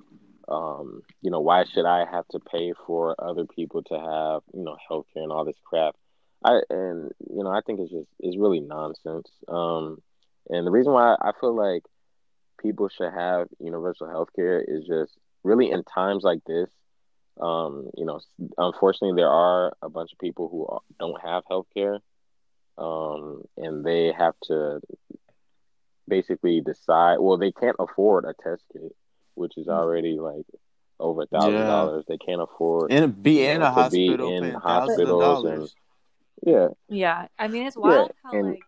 [0.49, 4.65] um, you know, why should I have to pay for other people to have you
[4.65, 5.97] know health care and all this crap?
[6.45, 9.29] I and you know I think it's just it's really nonsense.
[9.49, 10.01] Um,
[10.49, 11.83] and the reason why I feel like
[12.61, 15.13] people should have universal health care is just
[15.43, 16.69] really in times like this.
[17.41, 18.21] Um, you know,
[18.59, 20.69] unfortunately, there are a bunch of people who
[20.99, 21.99] don't have health care,
[22.79, 24.81] um, and they have to
[26.09, 27.19] basically decide.
[27.19, 28.95] Well, they can't afford a test kit,
[29.35, 30.47] which is already like
[31.01, 32.05] over a thousand dollars.
[32.07, 32.93] They can't afford.
[32.93, 35.71] And be in know, a to be hospital in paying thousands of hospitals and-
[36.45, 38.63] Yeah, Yeah, I mean it's Yeah, wild how and- like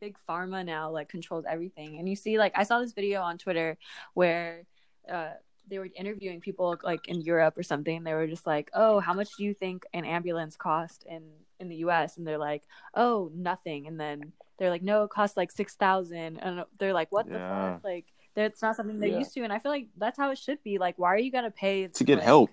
[0.00, 3.36] big pharma now like controls everything, and you see like I saw this video on
[3.38, 3.76] Twitter
[4.14, 4.64] where
[5.10, 5.30] uh,
[5.68, 8.04] they were interviewing people like in Europe or something.
[8.04, 11.22] They were just like, "Oh, how much do you think an ambulance cost in
[11.60, 12.62] in the U.S.?" And they're like,
[12.94, 16.38] "Oh, nothing." And then they're like, "No, it costs like six thousand.
[16.38, 17.74] And they're like, "What the Yeah.
[17.74, 19.18] fuck?" Like That's not something they're Yeah.
[19.18, 20.78] used to, and I feel like that's how it should be.
[20.78, 22.50] Like, why are you gonna pay to get like, help.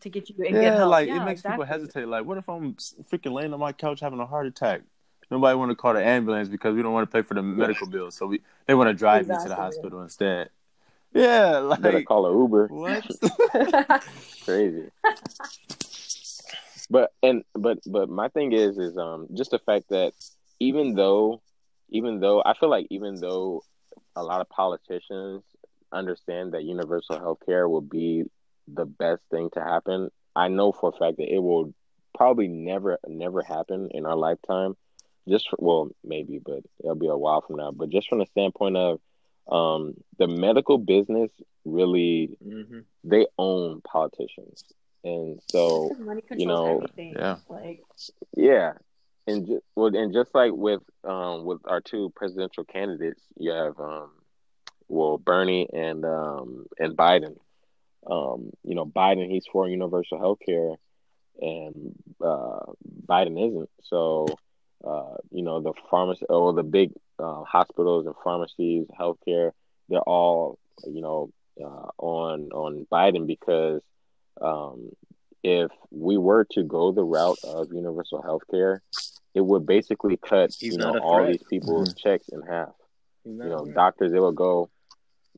[0.00, 0.90] to get you and Yeah, get help?
[0.90, 2.08] like Yeah, it makes people hesitate.
[2.08, 4.82] Like, what if I'm freaking laying on my couch having a heart attack?
[5.30, 7.86] Nobody want to call the ambulance because we don't want to pay for the medical
[7.86, 10.50] bills, so we they want to drive me to the hospital instead.
[11.14, 12.68] Yeah, like Better call an Uber.
[12.68, 13.04] what?
[14.44, 14.90] Crazy.
[16.90, 20.12] but and but but my thing is is um just the fact that
[20.60, 21.40] even though
[21.90, 23.62] even though I feel like even though
[24.16, 25.42] a lot of politicians
[25.92, 28.24] understand that universal health care will be
[28.66, 31.72] the best thing to happen, I know for a fact that it will
[32.16, 34.76] probably never never happen in our lifetime.
[35.28, 37.70] Just for, well, maybe, but it'll be a while from now.
[37.70, 39.00] But just from the standpoint of
[39.48, 41.30] um, the medical business,
[41.64, 42.80] really Mm-hmm.
[43.04, 44.64] they own politicians,
[45.02, 47.14] and so money you know, everything.
[47.18, 47.36] yeah.
[47.48, 47.82] Like,
[48.36, 48.72] yeah,
[49.26, 53.78] and just well, and just like with um with our two presidential candidates, you have
[53.78, 54.10] um
[54.88, 57.36] well Bernie and um and Biden.
[58.06, 60.72] Um, you know, Biden he's for universal health care,
[61.40, 62.60] and uh,
[63.06, 63.70] Biden isn't.
[63.82, 64.26] So,
[64.86, 69.52] uh, you know, the pharmacy or the big uh, hospitals and pharmacies, healthcare,
[69.88, 71.30] they're all you know
[71.60, 73.80] uh, on on Biden because
[74.40, 74.90] um,
[75.42, 78.82] if we were to go the route of universal health care,
[79.34, 82.72] it would basically cut He's you know all these people's checks in half.
[83.24, 84.70] You know, doctors they will go,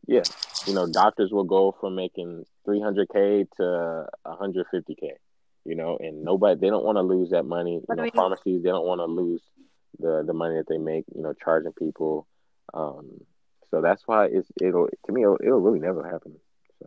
[0.06, 0.22] yeah,
[0.66, 5.10] you know, doctors will go from making 300k to 150k.
[5.66, 7.80] You know, and nobody they don't want to lose that money.
[7.88, 9.42] You know, pharmacies they don't want to lose
[9.98, 11.04] the the money that they make.
[11.14, 12.26] You know, charging people.
[12.72, 13.20] Um,
[13.70, 16.36] so that's why it's it'll to me it'll, it'll really never happen.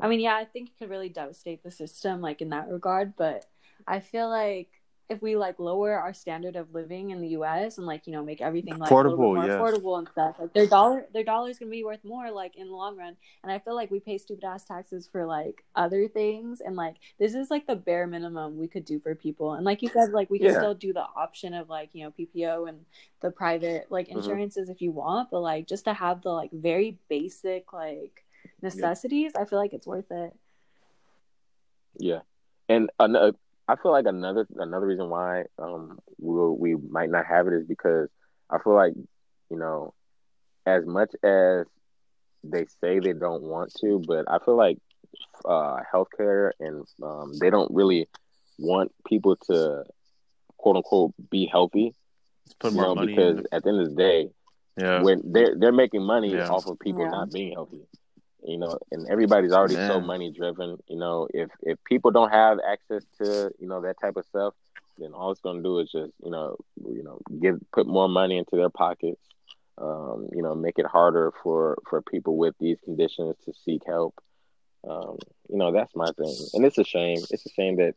[0.01, 3.15] I mean, yeah, I think it could really devastate the system, like in that regard.
[3.17, 3.45] But
[3.87, 4.69] I feel like
[5.09, 7.77] if we like lower our standard of living in the U.S.
[7.79, 9.59] and like you know make everything like Affordable, more yes.
[9.59, 12.67] affordable and stuff, like their dollar their dollar is gonna be worth more like in
[12.67, 13.17] the long run.
[13.43, 16.95] And I feel like we pay stupid ass taxes for like other things, and like
[17.17, 19.53] this is like the bare minimum we could do for people.
[19.53, 20.57] And like you said, like we can Yeah.
[20.57, 22.85] still do the option of like you know PPO and
[23.21, 24.15] the private like Mhm.
[24.17, 28.23] insurances if you want, but like just to have the like very basic like
[28.61, 30.33] necessities, I feel like it's worth it.
[31.97, 32.21] Yeah,
[32.69, 33.33] and another,
[33.69, 37.67] I feel like another another reason why um we we might not have it is
[37.67, 38.09] because
[38.49, 38.93] I feel like
[39.51, 39.93] you know,
[40.65, 41.65] as much as
[42.43, 44.77] they say they don't want to, but I feel like
[45.45, 48.07] uh healthcare and um they don't really
[48.57, 49.83] want people to
[50.57, 51.93] quote unquote be healthy.
[52.59, 53.15] Put more know, money.
[53.15, 54.29] because in at the end of the day,
[54.77, 56.49] Yeah, when they're they're making money Yeah.
[56.49, 57.11] off of people Yeah.
[57.11, 57.85] not being healthy
[58.43, 61.27] you know and everybody's already so money driven you know.
[61.33, 64.53] If if people don't have access to you know that type of stuff
[64.97, 68.09] then all it's going to do is just you know you know give put more
[68.09, 69.21] money into their pockets
[69.77, 74.13] um you know make it harder for for people with these conditions to seek help.
[74.89, 75.17] Um
[75.49, 76.35] you know that's my thing.
[76.53, 77.19] And it's a shame.
[77.31, 77.95] It's a shame that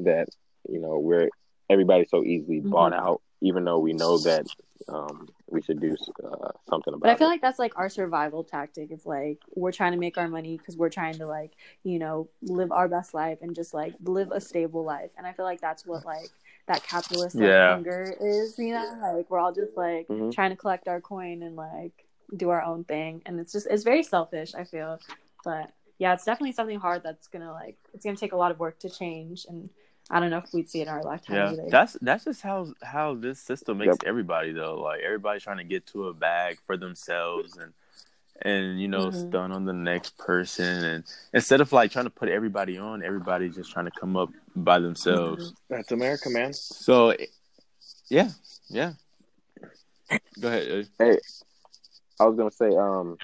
[0.00, 0.28] that
[0.68, 1.28] you know we're
[1.70, 2.98] everybody's so easily bought Mhm.
[2.98, 4.46] out even though we know that
[4.88, 7.00] um we should do uh, something about it.
[7.00, 8.90] But I feel it like that's like our survival tactic.
[8.90, 11.52] It's like we're trying to make our money because we're trying to like
[11.84, 15.10] you know live our best life and just like live a stable life.
[15.16, 16.30] And I feel like that's what like
[16.66, 17.74] that capitalist like, Yeah.
[17.74, 18.58] hunger is.
[18.58, 20.32] You know, like we're all just like Mhm.
[20.32, 23.22] trying to collect our coin and like do our own thing.
[23.26, 24.54] And it's just it's very selfish.
[24.54, 24.98] I feel,
[25.44, 28.58] but yeah, it's definitely something hard that's gonna like it's gonna take a lot of
[28.58, 29.46] work to change.
[29.48, 29.68] And
[30.10, 31.52] I don't know if we'd see it in our lifetime yeah.
[31.52, 31.66] either.
[31.70, 34.02] That's that's just how how this system makes Yep.
[34.06, 34.80] everybody though.
[34.80, 37.72] Like everybody's trying to get to a bag for themselves and
[38.42, 39.28] and you know Mhm.
[39.28, 43.54] stun on the next person and instead of like trying to put everybody on, everybody's
[43.54, 45.54] just trying to come up by themselves.
[45.70, 46.52] That's America, man.
[46.52, 47.16] So
[48.08, 48.30] yeah,
[48.68, 48.92] yeah.
[50.40, 50.68] Go ahead.
[50.68, 50.88] Eddie.
[50.98, 51.18] Hey,
[52.20, 53.16] I was gonna say, um,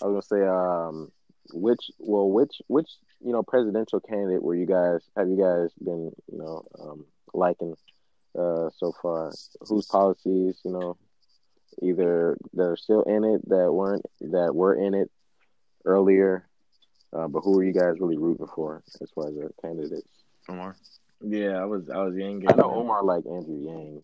[0.00, 1.12] I was gonna say, um,
[1.52, 2.88] which, well, which, which,
[3.24, 5.00] you know, presidential candidate were you guys?
[5.16, 7.74] Have you guys been, you know, um, liking
[8.38, 9.32] uh, so far?
[9.68, 10.96] Whose policies, you know,
[11.82, 15.10] either that are still in it, that weren't, that were in it
[15.84, 16.46] earlier,
[17.12, 20.08] uh, but who are you guys really rooting for as far as their candidates?
[20.48, 20.76] Omar.
[21.20, 22.44] Yeah, I was I was Yang.
[22.48, 24.02] I know Omar like Andrew Yang.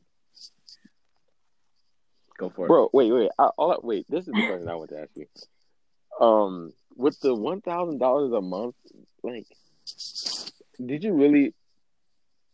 [2.38, 2.68] Go for it.
[2.68, 3.30] Bro, wait, wait.
[3.38, 5.26] I, all I, wait, this is the question I want to ask you.
[6.24, 8.74] Um, with the one thousand dollars a month,
[9.22, 9.46] like,
[10.84, 11.54] did you really?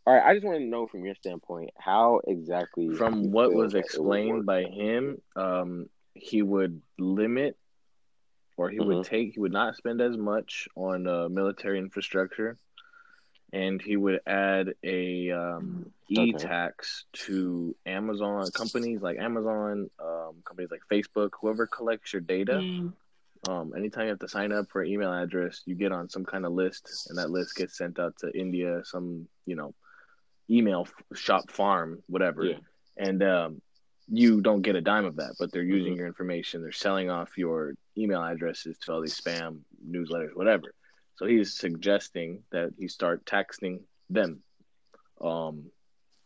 [0.07, 3.71] All right, I just want to know from your standpoint how exactly From what was
[3.73, 7.57] that it would explained by him, um, he would limit,
[8.55, 8.85] or he Mhm.
[8.85, 12.59] would take, he would not spend as much on uh, military infrastructure,
[13.51, 20.69] and he would add a um, e tax to Amazon companies like Amazon, um, companies
[20.69, 22.59] like Facebook, whoever collects your data.
[22.61, 22.93] Mm.
[23.47, 26.25] Um, anytime you have to sign up for an email address, you get on some
[26.25, 29.73] kind of list, and that list gets sent out to India, some you know,
[30.49, 32.43] email f- shop farm, whatever.
[32.45, 32.57] Yeah.
[32.97, 33.61] And um,
[34.07, 35.97] you don't get a dime of that, but they're using Mhm.
[35.97, 36.61] your information.
[36.61, 40.73] They're selling off your email addresses to all these spam newsletters, whatever.
[41.17, 44.41] So he's suggesting that he start taxing them.
[45.21, 45.71] Um,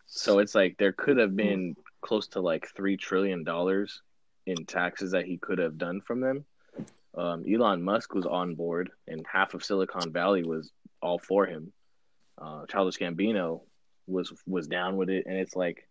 [0.07, 4.01] so it's like there could have been close to like three trillion dollars
[4.45, 6.45] in taxes that he could have done from them.
[7.15, 11.73] Um, Elon Musk was on board, and half of Silicon Valley was all for him.
[12.39, 13.61] Uh, Childish Gambino
[14.07, 15.87] was was down with it, and it's like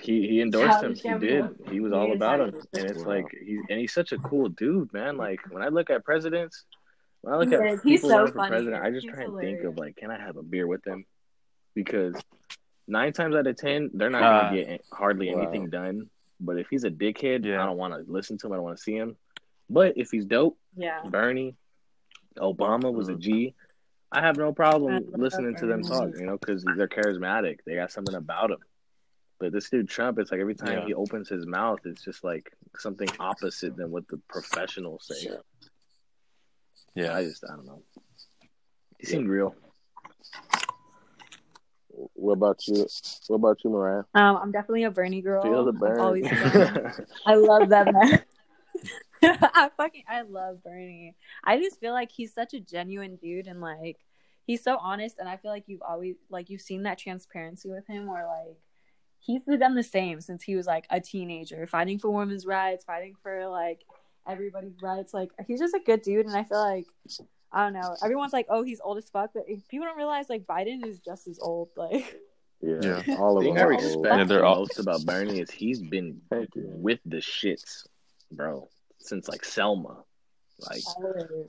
[0.00, 1.20] he he endorsed Childish him.
[1.20, 1.44] He did.
[1.70, 3.14] He was He all is about him, and it's Wow.
[3.14, 5.16] like he and he's such a cool dude, man.
[5.16, 6.64] Like when I look at presidents,
[7.22, 7.80] when I look He at is.
[7.82, 8.48] He's people so running for funny.
[8.48, 10.82] president, I just He's try and think of like, can I have a beer with
[10.82, 11.04] them?
[11.74, 12.14] Because
[12.88, 14.44] nine times out of ten, they're not Ah.
[14.50, 15.42] gonna get hardly Wow.
[15.42, 16.08] anything done.
[16.44, 17.62] But if he's a dickhead, Yeah.
[17.62, 18.52] I don't want to listen to him.
[18.52, 19.16] I don't want to see him.
[19.70, 21.00] But if he's dope, Yeah.
[21.08, 21.54] Bernie,
[22.36, 23.16] Obama was Mm-hmm.
[23.16, 23.54] a G.
[24.10, 27.60] I have no problem listening to them talk, you know, because they're charismatic.
[27.64, 28.58] They got something about them.
[29.38, 30.86] But this dude Trump, it's like every time Yeah.
[30.86, 35.30] he opens his mouth, it's just like something opposite than what the professionals say.
[36.94, 37.14] Yeah.
[37.14, 37.82] I just, I don't know.
[38.98, 39.54] He seemed real.
[42.14, 42.86] What about you?
[43.28, 44.04] What about you, Mariah?
[44.14, 45.42] Um, I'm definitely a Bernie girl.
[45.42, 46.00] Feel the Bern.
[46.00, 46.26] always.
[47.26, 48.22] I love that man.
[49.22, 51.14] I fucking I love Bernie.
[51.44, 53.98] I just feel like he's such a genuine dude and like
[54.44, 57.86] he's so honest and I feel like you've always like you've seen that transparency with
[57.86, 58.56] him where like
[59.20, 63.14] he's done the same since he was like a teenager, fighting for women's rights, fighting
[63.22, 63.84] for like
[64.26, 65.14] everybody's rights.
[65.14, 66.86] Like he's just a good dude and I feel like
[67.52, 67.96] I don't know.
[68.02, 70.98] Everyone's like, "Oh, he's old as fuck," but if people don't realize like Biden is
[71.00, 71.68] just as old.
[71.76, 72.18] Like,
[72.64, 73.16] Yeah, Yeah.
[73.18, 73.56] all of them.
[73.58, 74.04] I respect.
[74.04, 76.20] Yeah, they're the all- most about Bernie is he's been
[76.56, 77.86] with the shits,
[78.30, 78.68] bro,
[79.00, 80.04] since like Selma.
[80.70, 80.82] Like,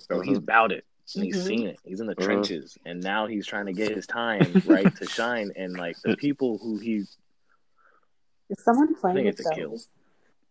[0.10, 0.86] bro, he's about it.
[1.16, 1.45] And he's Mhm.
[1.47, 1.78] seen it.
[1.84, 2.24] He's in the Mhm.
[2.24, 5.51] trenches, and now he's trying to get his time right to shine.
[5.56, 7.04] And like the people who he
[8.49, 9.78] is someone I playing think with it's a kill.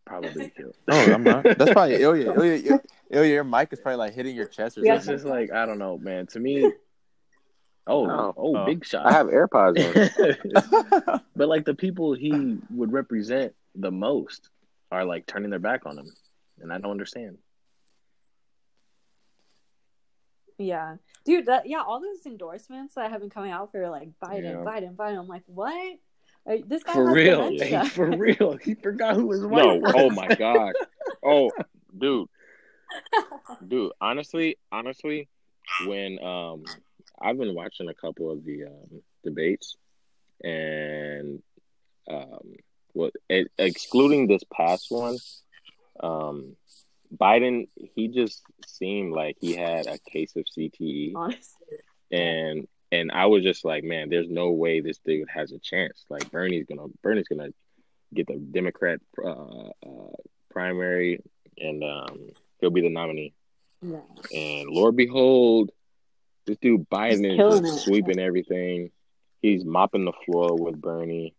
[0.07, 0.23] Those?
[0.33, 0.77] probably killed.
[0.91, 1.45] Oh, I'm not.
[1.45, 2.33] That's probably Ilya.
[2.33, 2.81] Ilya, Ilya,
[3.11, 4.97] Ilya, your mic is probably like hitting your chest or Yeah.
[4.97, 6.27] It's just like I don't know, man.
[6.29, 6.65] To me,
[7.87, 8.35] oh, Oh.
[8.37, 8.67] oh, Oh.
[8.67, 9.07] big shot.
[9.07, 11.21] I have AirPods in.
[11.37, 14.49] but like the people he would represent the most
[14.91, 16.07] are like turning their back on him,
[16.61, 17.39] and I don't understand.
[20.59, 21.47] Yeah, dude.
[21.47, 24.53] That yeah, all those endorsements that have been coming out for like Biden, Yeah.
[24.57, 25.19] Biden, Biden.
[25.19, 25.97] I'm like, what?
[26.47, 27.49] This guy For has real.
[27.51, 28.57] Hey, for real.
[28.63, 29.93] He forgot who his wife No, was.
[29.97, 30.75] oh my god.
[31.25, 31.53] Oh,
[31.97, 32.29] dude,
[33.69, 33.93] dude.
[34.01, 35.29] Honestly, honestly,
[35.87, 36.65] when um,
[37.21, 39.77] I've been watching a couple of the um, debates,
[40.43, 41.43] and
[42.11, 42.55] um,
[42.93, 45.17] what e- excluding this past one,
[46.01, 46.57] um,
[47.17, 51.77] Biden, he just seemed like he had a case of CTE, Honestly,
[52.11, 56.05] and and I was just like, man, there's no way this dude has a chance.
[56.11, 57.49] Like Bernie's gonna Bernie's gonna
[58.15, 60.17] get the Democrat uh, uh,
[60.51, 61.23] primary,
[61.59, 62.29] and um,
[62.61, 63.33] he'll be the nominee.
[63.81, 64.03] yeah.
[64.33, 65.71] And Lord behold,
[66.47, 67.81] this dude Biden is killing just it.
[67.81, 68.91] sweeping everything.
[69.41, 71.35] He's mopping the floor with Bernie,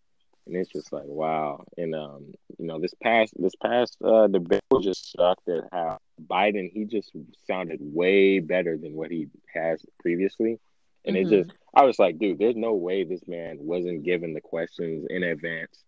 [0.48, 1.64] and it's just like wow.
[1.78, 6.00] And um, you know, this past this past uh, debate was just sucked at how
[6.20, 7.12] Biden he just
[7.46, 10.60] sounded way better than what he has previously.
[11.06, 11.22] And Mhm.
[11.22, 15.06] it just, I was like, dude, there's no way this man wasn't given the questions
[15.10, 15.84] in advance.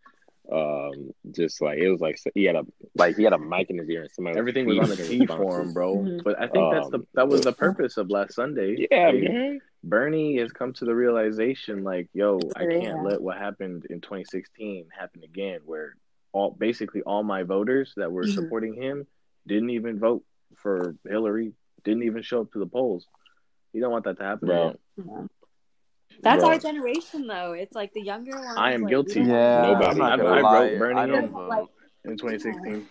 [0.51, 2.63] Um, just like it was like he had a
[2.93, 5.21] like he had a mic in his ear and somebody Everything was on the feeding
[5.21, 5.95] T for him, bro.
[5.97, 6.23] Mhm.
[6.23, 8.87] But I think that's the Um, that was the purpose of last Sunday.
[8.91, 9.61] Yeah, Like, man.
[9.83, 14.87] Bernie has come to the realization, like, yo, I can't let what happened in 2016
[14.91, 15.95] happen again, where
[16.31, 18.33] all basically all my voters that were Mhm.
[18.35, 19.07] supporting him
[19.47, 20.23] didn't even vote
[20.57, 21.53] for Hillary,
[21.83, 23.07] didn't even show up to the polls.
[23.75, 24.47] You don't want that to happen.
[24.47, 24.75] Bro.
[24.95, 25.03] Yeah.
[26.23, 26.49] That's Bro.
[26.51, 27.51] our generation, though.
[27.51, 28.55] It's like the younger ones.
[28.55, 29.19] I am like, guilty.
[29.19, 29.85] Yeah, Nobody.
[29.85, 31.29] I'm not I- I wrote Bernie I don't in.
[31.29, 31.41] vote.
[31.41, 31.65] Um, like,
[32.05, 32.87] In 2016,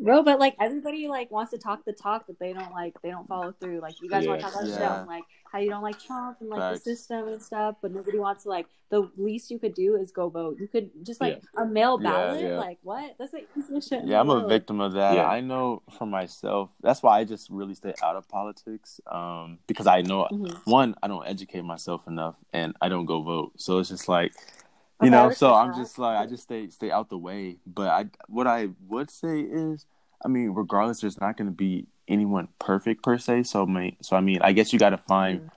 [0.00, 3.10] Bro, but like everybody like wants to talk the talk, but they don't like they
[3.10, 3.80] don't follow through.
[3.80, 4.50] Like you guys want to Yeah.
[4.52, 5.00] talk about shit Yeah.
[5.00, 6.84] on like how you don't like Trump and like Facts.
[6.84, 10.12] the system and stuff, but nobody wants to like the least you could do is
[10.12, 10.58] go vote.
[10.60, 12.40] You could just like a mail Yeah, ballot.
[12.42, 12.58] yeah.
[12.58, 13.16] Like what?
[13.18, 14.02] That's like easiest shit.
[14.02, 15.14] in Yeah, I'm a victim of that.
[15.14, 15.26] Yeah.
[15.26, 16.70] I know for myself.
[16.80, 19.00] That's why I just really stay out of politics.
[19.06, 20.60] Um, because I know Mhm.
[20.64, 23.52] one, I don't educate myself enough, and I don't go vote.
[23.56, 24.57] So it's just like, Okay,
[25.02, 25.30] you I know.
[25.30, 27.58] So respect I'm just like, I just stay stay out the way.
[27.66, 29.86] But I, what I would say is,
[30.24, 33.44] I mean, regardless, there's not going to be anyone perfect per se.
[33.44, 35.50] So, may, so I mean, I guess you got to find.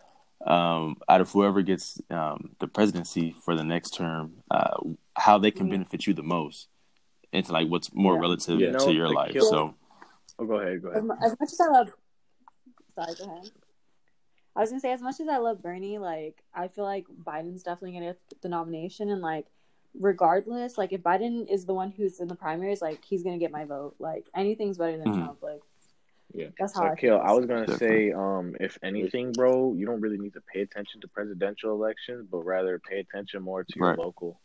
[0.43, 4.75] Um, out of whoever gets um, the presidency for the next term, uh,
[5.15, 5.71] how they can Mhm.
[5.71, 6.67] benefit you the most,
[7.31, 8.21] and to like what's more Yeah.
[8.21, 9.33] relative You know, to your life.
[9.33, 9.75] kill- So
[10.39, 10.81] Oh, go ahead.
[10.81, 11.03] Go ahead.
[11.03, 11.93] mu- as much as I love,
[12.95, 13.51] sorry, go ahead.
[14.55, 17.63] I was gonna say, as much as I love Bernie, like I feel like Biden's
[17.63, 19.47] definitely gonna get the nomination, and like
[19.99, 23.51] regardless, like if Biden is the one who's in the primaries, like he's gonna get
[23.51, 23.95] my vote.
[23.99, 25.23] Like anything's better than Mhm.
[25.23, 25.41] Trump.
[25.43, 25.61] Like
[26.33, 26.49] Yeah.
[26.59, 27.17] that's how So, I Kill.
[27.19, 31.01] I was gonna say, um, if anything, bro, you don't really need to pay attention
[31.01, 33.99] to presidential elections, but rather pay attention more to your Right.
[33.99, 34.39] local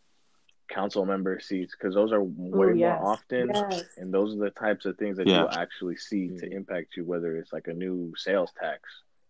[0.68, 3.00] council member seats because those are way Ooh, yes.
[3.00, 3.96] more often, Yes.
[3.98, 5.42] and those are the types of things that Yeah.
[5.42, 7.04] you'll actually see to impact you.
[7.04, 8.82] Whether it's like a new sales tax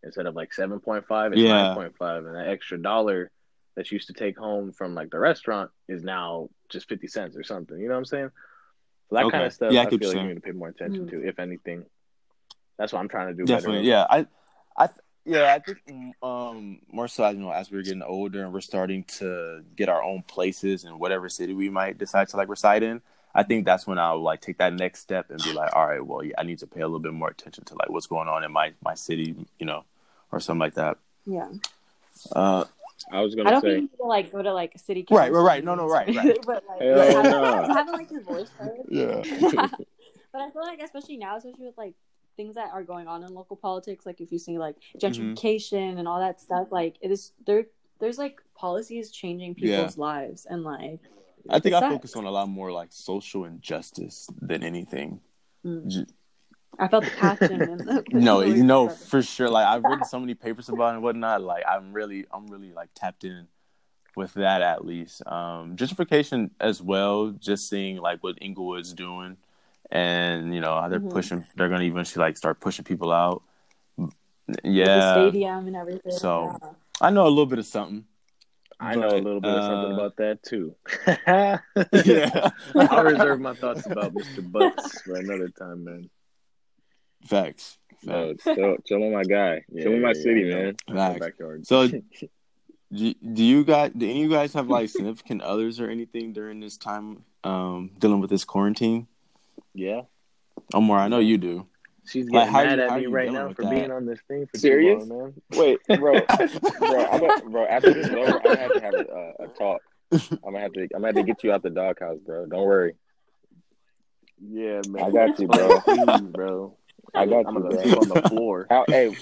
[0.02, 1.68] instead of like seven point five, it's Yeah.
[1.68, 3.30] nine point five, and that extra dollar
[3.76, 7.36] that you used to take home from like the restaurant is now just fifty cents
[7.36, 7.78] or something.
[7.78, 8.30] You know what I'm saying?
[9.08, 9.32] So that Okay.
[9.36, 10.28] kind of stuff, Yeah, I I, get feel like you're you saying.
[10.28, 11.10] need to pay more attention Mhm.
[11.10, 11.84] to, if anything.
[12.78, 13.44] That's what I'm trying to do.
[13.46, 13.88] Definitely, better.
[13.88, 14.06] yeah.
[14.10, 14.26] I,
[14.76, 14.88] I,
[15.24, 18.60] yeah, I think mm, um more so, you know, as we're getting older and we're
[18.60, 22.82] starting to get our own places in whatever city we might decide to like reside
[22.82, 23.00] in.
[23.36, 26.04] I think that's when I'll like take that next step and be like, all right,
[26.04, 28.28] well, yeah, I need to pay a little bit more attention to like what's going
[28.28, 29.84] on in my my city, you know,
[30.32, 30.96] or something like that.
[31.26, 31.48] Yeah.
[32.32, 32.64] Uh,
[33.12, 34.78] I was gonna I don't say, think you need to like go to like a
[34.78, 35.42] city Right, council.
[35.44, 35.64] right, right.
[35.64, 36.38] No, no, right, right.
[36.46, 37.74] but like Hell having, no.
[37.74, 38.78] having like your voice heard.
[38.88, 39.22] yeah,
[40.32, 41.94] but I feel like especially now, especially with like
[42.36, 46.08] things that are going on in local politics, like if you see like gentrification and
[46.08, 47.66] all that stuff, like it is there.
[47.98, 49.76] There's like policies changing Yeah.
[49.76, 51.00] people's lives, and like
[51.50, 55.20] I think I that- focus on a lot more like social injustice than anything.
[55.64, 56.06] mm, J-
[56.78, 58.04] I felt the passion.
[58.12, 59.08] No, you know words of it.
[59.08, 59.48] for sure.
[59.48, 61.40] Like I've written so many papers about it and whatnot.
[61.42, 63.46] Like I'm really, I'm really like tapped in
[64.14, 65.26] with that at least.
[65.26, 67.30] Um, gentrification as well.
[67.30, 69.36] Just seeing like what Inglewood's doing,
[69.90, 71.10] and you know how they're Mhm.
[71.12, 71.46] pushing.
[71.56, 73.42] They're gonna eventually like start pushing people out.
[74.62, 76.12] Yeah, stadium and everything.
[76.12, 76.70] So- yeah.
[77.00, 78.04] I know a little bit of something.
[78.78, 80.74] I know a little bit of something uh, about that too.
[82.04, 84.50] yeah, I'll reserve my thoughts about Mr.
[84.50, 86.10] Butts for another time, man.
[87.24, 87.78] facts.
[88.02, 88.44] No, facts.
[88.44, 89.64] chill, chill on my guy.
[89.72, 90.72] chill in my yeah, city, yeah.
[90.94, 91.18] man.
[91.18, 91.68] Facts.
[91.68, 91.88] So,
[92.92, 96.34] do, do you guys, do any of you guys have like significant others or anything
[96.34, 99.06] during this time um, dealing with this quarantine?
[99.72, 100.02] yeah,
[100.74, 101.66] Omar, I know you do.
[102.06, 103.70] She's getting how mad you- at me right now for that?
[103.70, 105.04] being on this thing for Serious?
[105.04, 105.42] too long, man.
[105.58, 106.20] Wait, bro,
[106.78, 107.64] bro, I'm a, bro.
[107.66, 109.82] After this is over, I have to have a, a talk.
[110.12, 110.82] I'm gonna have to.
[110.82, 112.46] I'm gonna have to get you out the doghouse, bro.
[112.46, 112.94] Don't worry.
[114.40, 115.02] Yeah, man.
[115.04, 115.80] I got you, bro.
[115.80, 116.76] Please, bro.
[117.14, 118.00] I got I'm you, bro.
[118.00, 118.66] on the floor.
[118.68, 118.84] How?
[118.88, 119.16] Hey,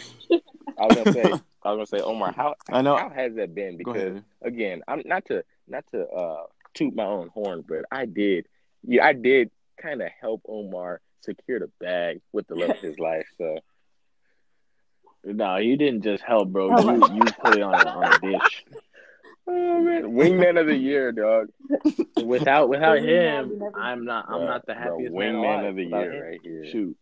[0.78, 1.32] I was gonna say.
[1.62, 2.32] I was gonna say, Omar.
[2.32, 2.54] How?
[2.70, 2.96] I know.
[2.96, 3.76] How has that been?
[3.78, 6.42] Because again, I'm not to not to uh
[6.74, 8.46] toot my own horn, but I did.
[8.86, 12.98] Yeah, I did kind of help Omar secure the bag with the love of his
[12.98, 13.26] life.
[13.38, 13.56] So
[15.24, 16.68] No, you didn't just help, bro.
[16.76, 18.64] Oh, You you put it on a, on a dish.
[19.46, 21.48] Oh man, wingman of the year, dog.
[22.24, 25.76] Without without him, I'm not I'm Bro, not the bro, happiest man wingman alive of
[25.76, 26.22] the year him.
[26.22, 26.64] right here.
[26.64, 26.96] Shoot,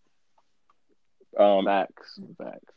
[1.38, 2.74] Um, facts, facts.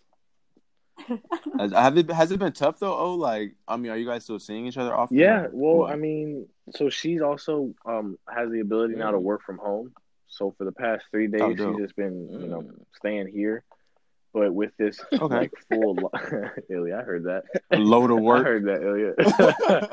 [1.58, 2.96] Has, have it, has it been tough though?
[2.96, 5.18] Oh, like I mean, are you guys still seeing each other often?
[5.18, 5.92] Yeah, well, what?
[5.92, 9.94] I mean, so she's also um has the ability now to work from home.
[10.28, 12.86] So for the past three days, Oh, she's just been you know Mm.
[12.98, 13.64] staying here.
[14.34, 15.36] But with this Okay.
[15.36, 16.12] like full, lo-
[16.70, 17.44] Ilya, I heard that.
[17.72, 18.46] a load of work.
[18.46, 19.90] I heard that, Ilya.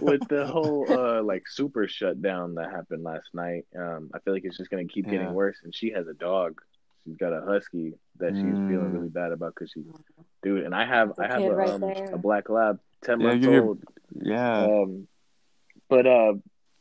[0.00, 4.44] with the whole uh like super shutdown that happened last night, um, I feel like
[4.44, 5.12] it's just gonna keep Yeah.
[5.12, 5.58] getting worse.
[5.62, 6.60] And she has a dog.
[7.04, 8.66] She's got a husky that she's Mm.
[8.68, 9.84] feeling really bad about because she,
[10.42, 10.64] dude.
[10.64, 11.82] And I have I have a, right um,
[12.12, 13.82] a black lab, ten Yeah, months old.
[14.22, 15.06] yeah, Um,
[15.88, 16.32] but uh,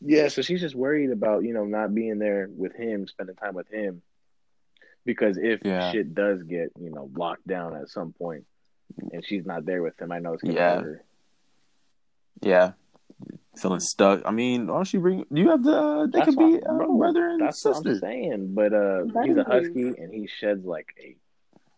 [0.04, 0.28] yeah.
[0.28, 3.68] So she's just worried about you know not being there with him, spending time with
[3.70, 4.02] him,
[5.06, 5.92] because if Yeah.
[5.92, 8.46] shit does get you know locked down at some point,
[9.12, 10.76] and she's not there with him, I know it's gonna Yeah.
[10.76, 11.04] hurt her.
[12.42, 12.72] yeah.
[13.56, 14.24] Feeling stuck.
[14.26, 15.26] I mean, why don't you bring?
[15.32, 16.10] Do you have the?
[16.12, 17.90] They That's could be what- bro, brother and That's what sister.
[17.92, 18.54] I'm saying.
[18.56, 19.46] But uh, he's a Buddies.
[19.46, 21.16] husky and he sheds like a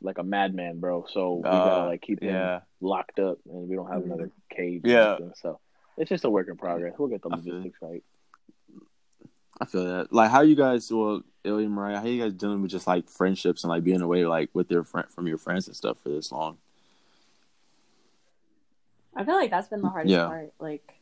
[0.02, 1.06] like a madman, bro.
[1.10, 4.32] So we Uh, gotta like keep him Yeah, locked up, and we don't have another
[4.50, 4.84] cage.
[4.86, 5.12] Yeah.
[5.20, 5.34] nothing.
[5.36, 5.60] So
[5.98, 6.94] it's just a work in progress.
[6.98, 7.52] We'll get the I feel you.
[7.60, 8.04] logistics right.
[9.60, 10.12] I feel that.
[10.12, 10.92] Like, how you guys?
[10.92, 14.02] Well, Ilya and Mariah, how you guys dealing with just like friendships and like being
[14.02, 16.58] away like with your friend from your friends and stuff for this long?
[19.16, 20.26] I feel like that's been the hardest Yeah.
[20.26, 20.54] part.
[20.60, 20.96] Like,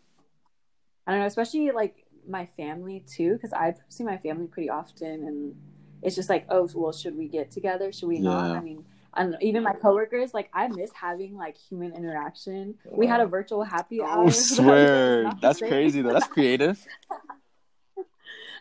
[1.08, 5.28] I don't know, especially like my family too, because I see my family pretty often,
[5.28, 5.56] and
[6.04, 7.92] it's just like, oh, well, should we get together?
[7.92, 8.52] Should we not?
[8.52, 9.38] I mean, I don't know.
[9.42, 12.76] Even my coworkers, like, I miss having like human interaction.
[12.92, 14.26] We had a virtual happy hour.
[14.26, 16.14] Oh, so that was swear, that's crazy though.
[16.14, 16.86] That's creative.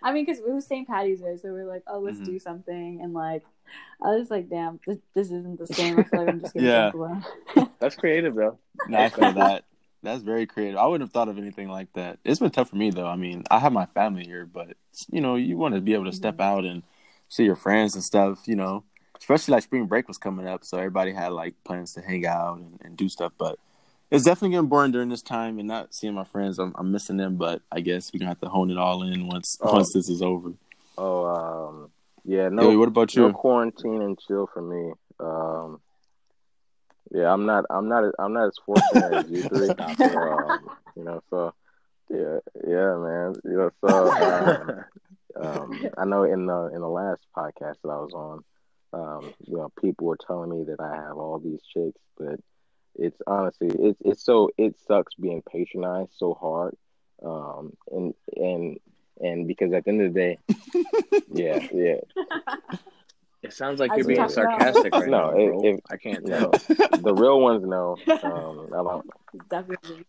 [0.03, 0.87] I mean, because it was St.
[0.87, 2.25] Patty's Day, so we are like, oh, let's Mhm.
[2.27, 3.45] do something, and like,
[4.03, 5.99] I was like, damn, this, this isn't the same.
[5.99, 6.91] I feel like I'm just getting Yeah.
[6.91, 7.25] drunk.
[7.79, 8.59] That's creative though.
[8.87, 9.65] No, I feel that.
[10.05, 10.77] That's very creative.
[10.79, 12.19] I wouldn't have thought of anything like that.
[12.25, 13.07] It's been tough for me though.
[13.07, 14.77] I mean, I have my family here, but
[15.11, 16.83] you know, you want to be able to step out and
[17.29, 18.41] see your friends and stuff.
[18.47, 18.83] You know,
[19.19, 22.59] especially like spring break was coming up, so everybody had like plans to hang out
[22.59, 23.33] and, and do stuff.
[23.39, 23.59] But
[24.13, 26.59] it's definitely getting boring during this time and not seeing my friends.
[26.59, 29.27] I'm, I'm missing them, but I guess we're gonna have to hone it all in
[29.27, 29.73] once Oh.
[29.75, 30.53] once this is over.
[30.99, 31.91] Oh, um,
[32.25, 32.49] yeah.
[32.49, 33.33] No, Joey, what about no you?
[33.33, 34.93] quarantine and chill for me.
[35.19, 35.81] Um,
[37.11, 37.65] yeah, I'm not.
[37.71, 38.05] I'm not.
[38.19, 39.69] I'm not as fortunate as you three.
[39.97, 41.55] So, um, you know, so
[42.11, 43.35] yeah, yeah, man.
[43.45, 44.13] You know, so
[45.37, 45.43] um,
[45.73, 48.45] um, I know in the in the last podcast that I was on,
[48.93, 52.39] um, you know, people were telling me that I have all these chicks, but
[52.97, 56.77] it's honestly, it's it's so it sucks being patronized so hard,
[57.25, 58.79] um, and and
[59.21, 60.39] and because at the end of the day,
[61.33, 62.01] yeah, yeah,
[63.43, 64.59] It sounds like I you're being just don't know.
[64.59, 66.53] sarcastic right No, now, it- it- I can't no, tell.
[66.99, 67.97] the real ones know.
[68.23, 69.11] Um, I don't.
[69.49, 70.05] Definitely.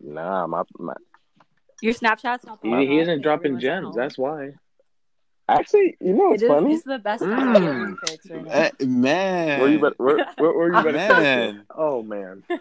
[0.00, 0.94] Nah, my, my
[1.82, 3.88] Your Snapchat's not the He, he isn't dropping gems.
[3.88, 3.94] on.
[3.94, 4.52] That's why.
[5.58, 6.74] Actually, you know, It it's funny.
[6.74, 7.36] It's the best Mm.
[7.36, 8.50] Thanksgiving pics right now.
[8.52, 11.66] Eh, man, Where you better, where, where, where you better man.
[11.74, 12.42] Oh man.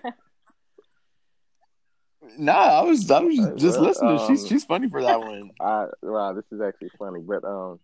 [2.37, 4.19] Nah, I was I was Uh, just well, listening.
[4.27, 5.51] she's um, she's funny for that one.
[5.59, 7.79] I wow, this is actually funny, but um,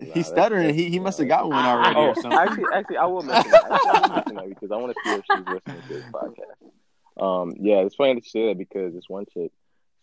[0.00, 0.62] Nah, He's that's- stuttering.
[0.68, 2.32] that's- He he must have got one already oh, or something.
[2.38, 3.64] actually, actually, I will mention that.
[3.70, 7.22] Actually, I mention that because I want to see if she's listening to this podcast.
[7.22, 9.50] Um, yeah, it's funny that you say that because this one chick,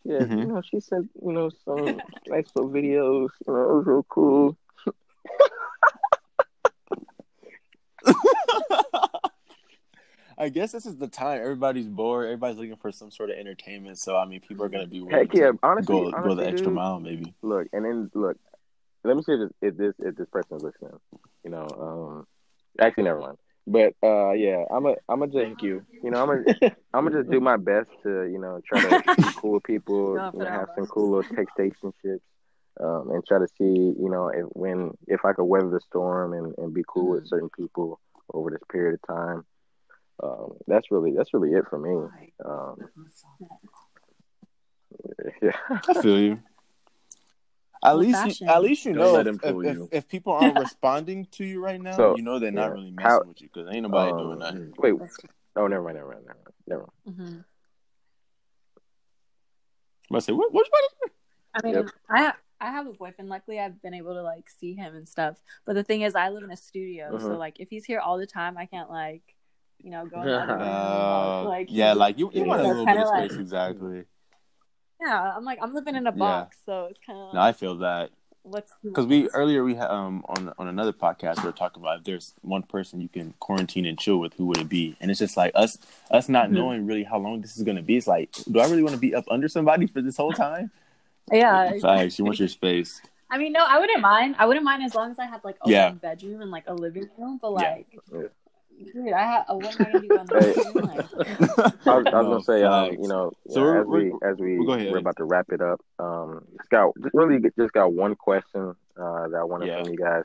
[0.05, 0.39] yeah, Mhm.
[0.39, 3.29] you know, she sent you know some nice little videos.
[3.45, 4.57] You know, it was real cool.
[10.37, 12.25] I guess this is the time everybody's bored.
[12.25, 13.97] Everybody's looking for some sort of entertainment.
[13.97, 16.45] So I mean, people are gonna be willing Heck yeah, to honestly, go go the
[16.45, 17.33] extra dude, mile, maybe.
[17.41, 18.37] Look, and then look.
[19.03, 20.99] Let me see if this if this, if this person is listening.
[21.43, 22.27] You know, um,
[22.79, 23.37] actually, never mind.
[23.67, 25.83] But uh, yeah, I'm a I'm a just Thank you.
[26.03, 29.03] you know I'm a I'm gonna just do my best to you know try to
[29.17, 32.21] be cool with people, you know, have some cool little textationships,
[32.79, 33.63] um, and try to see
[33.99, 37.27] you know if when if I could weather the storm and, and be cool with
[37.27, 37.99] certain people
[38.33, 39.45] over this period of time.
[40.23, 42.07] Um, that's really that's really it for me.
[42.45, 42.77] Um,
[45.41, 45.57] yeah.
[45.69, 46.39] I feel you.
[47.83, 49.83] At least, you, at least you Don't know let if, him fool if, you.
[49.91, 52.91] if, if people aren't responding to you right now, So, you know they're not really
[52.91, 54.73] messing How- with you because ain't nobody Um, doing nothing.
[54.77, 55.17] Wait, That's
[55.55, 57.41] oh never mind, never mind, never mind, never mind.
[60.09, 60.53] hmm I say, what?
[60.53, 60.67] What?
[60.69, 61.11] what?
[61.55, 61.85] I mean, Yep.
[62.09, 63.29] I I have a boyfriend.
[63.29, 65.37] Luckily, I've been able to like see him and stuff.
[65.65, 67.37] But the thing is, I live in a studio, so Mhm.
[67.37, 69.21] like if he's here all the time, I can't like
[69.83, 70.61] you know go in the other room.
[70.63, 72.47] Uh, like yeah, like you, you Yeah.
[72.47, 74.03] want a little bit of kinda space, like- exactly.
[75.01, 76.17] Yeah, I'm like I'm living in a Yeah.
[76.17, 78.11] box, so it's kind of No, like I feel that
[78.43, 81.97] what's because we earlier we had um on on another podcast we were talking about
[81.99, 84.95] if there's one person you can quarantine and chill with, who would it be?
[85.01, 85.77] And it's just like us
[86.11, 86.53] us not Mhm.
[86.53, 87.97] knowing really how long this is gonna be.
[87.97, 90.71] It's like, do I really want to be up under somebody for this whole time?
[91.31, 91.71] yeah.
[91.79, 92.19] Facts.
[92.19, 93.01] You want your space.
[93.31, 94.35] I mean, no, I wouldn't mind.
[94.37, 95.89] I wouldn't mind as long as I had like a Yeah.
[95.89, 97.39] bedroom and like a living room.
[97.41, 98.27] But like, Yeah.
[98.93, 99.45] Dude, I have.
[99.49, 100.47] What am I gonna do on the Hey.
[100.55, 100.87] living room?
[100.87, 101.05] Like,
[101.87, 103.87] I was, I was No, gonna say, um, you know, So you know, we're- as
[103.87, 106.91] we we're- as we we'll ahead, we're about to wrap it up, um, just got
[107.13, 109.83] really just got one question uh, that I wanted Yeah.
[109.83, 110.23] from you guys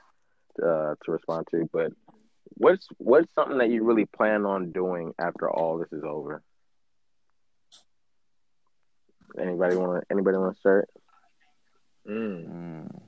[0.63, 1.69] uh, to respond to.
[1.73, 1.93] But
[2.55, 6.43] what's what's something that you really plan on doing after all this is over?
[9.39, 10.89] Anybody want to anybody want to start?
[12.09, 12.49] Mm.
[12.49, 13.01] Mm.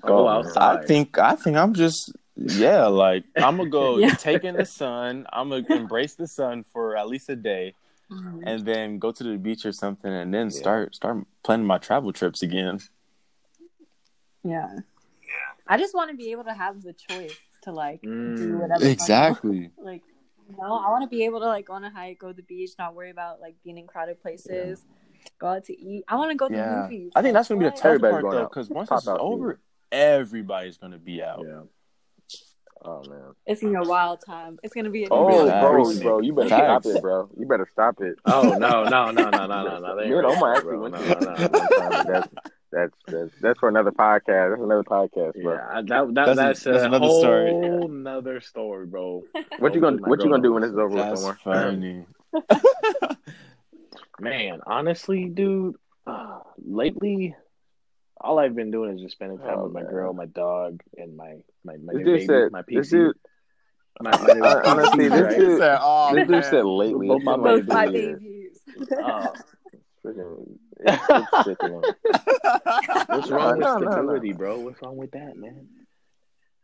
[0.00, 0.78] Go Oh, outside.
[0.80, 4.10] I think I think I'm just yeah, like I'm gonna go Yeah.
[4.14, 5.26] take in the sun.
[5.32, 7.74] I'm gonna embrace the sun for at least a day,
[8.10, 8.42] mhm.
[8.44, 10.58] and then go to the beach or something, and then Yeah.
[10.58, 12.80] start start planning my travel trips again.
[14.44, 14.78] yeah.
[15.66, 18.58] I just want to be able to have the choice to like do Mm.
[18.60, 18.84] whatever.
[18.84, 19.58] Exactly.
[19.58, 19.72] I want.
[19.78, 20.02] Like,
[20.48, 22.32] you know, I want to be able to like go on a hike, go to
[22.34, 24.84] the beach, not worry about like being in crowded places,
[25.38, 26.04] go out to eat.
[26.08, 27.12] I want to go to Yeah, movies.
[27.14, 27.76] I think that's gonna be the what?
[27.76, 29.60] tough Everybody's part though, because once Pop this is over,
[29.92, 31.44] everybody's gonna be out.
[32.84, 32.90] Yeah.
[32.90, 33.34] Oh man!
[33.46, 34.58] It's gonna be a wild time.
[34.62, 35.04] It's gonna be.
[35.04, 35.62] A Oh, Facts.
[35.62, 36.86] bro, bro, you better Facts.
[36.86, 37.28] stop it, bro.
[37.38, 38.16] You better stop it.
[38.26, 39.96] Oh no no no no no no no!
[39.96, 40.80] They ain't Dude, ready I'm for it, actually bro.
[40.82, 42.02] went No, to no, one no.
[42.12, 42.28] That's
[42.72, 44.50] that's that's that's for another podcast.
[44.50, 45.54] That's another podcast, bro.
[45.54, 47.50] Yeah, that, that That's- that's, that's a another whole story.
[47.86, 49.22] another story, bro.
[49.58, 51.38] What you gonna Hopefully my What you gonna do when this is over That's somewhere?
[51.42, 52.06] funny.
[54.20, 57.34] Man, honestly, dude, uh, lately,
[58.18, 59.90] all I've been doing is just spending time Oh, with my man.
[59.90, 61.36] girl, my dog, and my
[61.66, 62.52] my my This new dude baby, said.
[62.52, 62.90] my This PC.
[62.90, 63.16] dude.
[64.00, 65.38] my, my new Hon- honestly, PC, this right?
[65.38, 67.08] dude- said, "Oh, This dude man." said lately.
[67.08, 68.60] Both my Both my babies.
[70.04, 71.82] Freaking- it's- it's sickening.
[71.82, 73.90] what's wrong with No, no, no.
[73.92, 74.60] stability, bro?
[74.60, 75.68] What's wrong with that, man?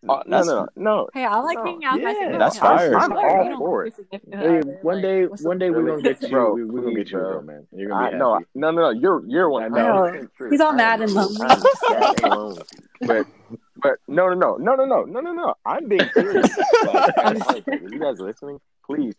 [0.08, 1.08] Oh, no, no, no, no.
[1.14, 1.64] Hey, I like No.
[1.64, 2.00] hanging out.
[2.00, 2.76] Yeah, that's other.
[2.76, 2.98] fire.
[2.98, 3.94] I'm Like, all for it.
[4.32, 5.60] Hey, one day, what's one up?
[5.60, 6.28] day we're gonna get you.
[6.28, 7.30] Bro, we, we're gonna get you, bro.
[7.34, 7.66] bro, man.
[7.72, 8.46] You're gonna I be no, happy.
[8.56, 8.90] no, no, no.
[8.90, 9.62] You're you're one.
[9.62, 9.92] I know.
[10.02, 10.50] hundred percent true.
[10.50, 11.36] He's all mad and lonely.
[11.90, 12.62] And lonely.
[13.02, 13.26] But
[13.82, 15.54] but no, no, no, no, no, no, no, no, no.
[15.64, 16.50] I'm being serious.
[16.86, 17.16] like,
[17.48, 18.60] like, you guys listening?
[18.86, 19.14] Please,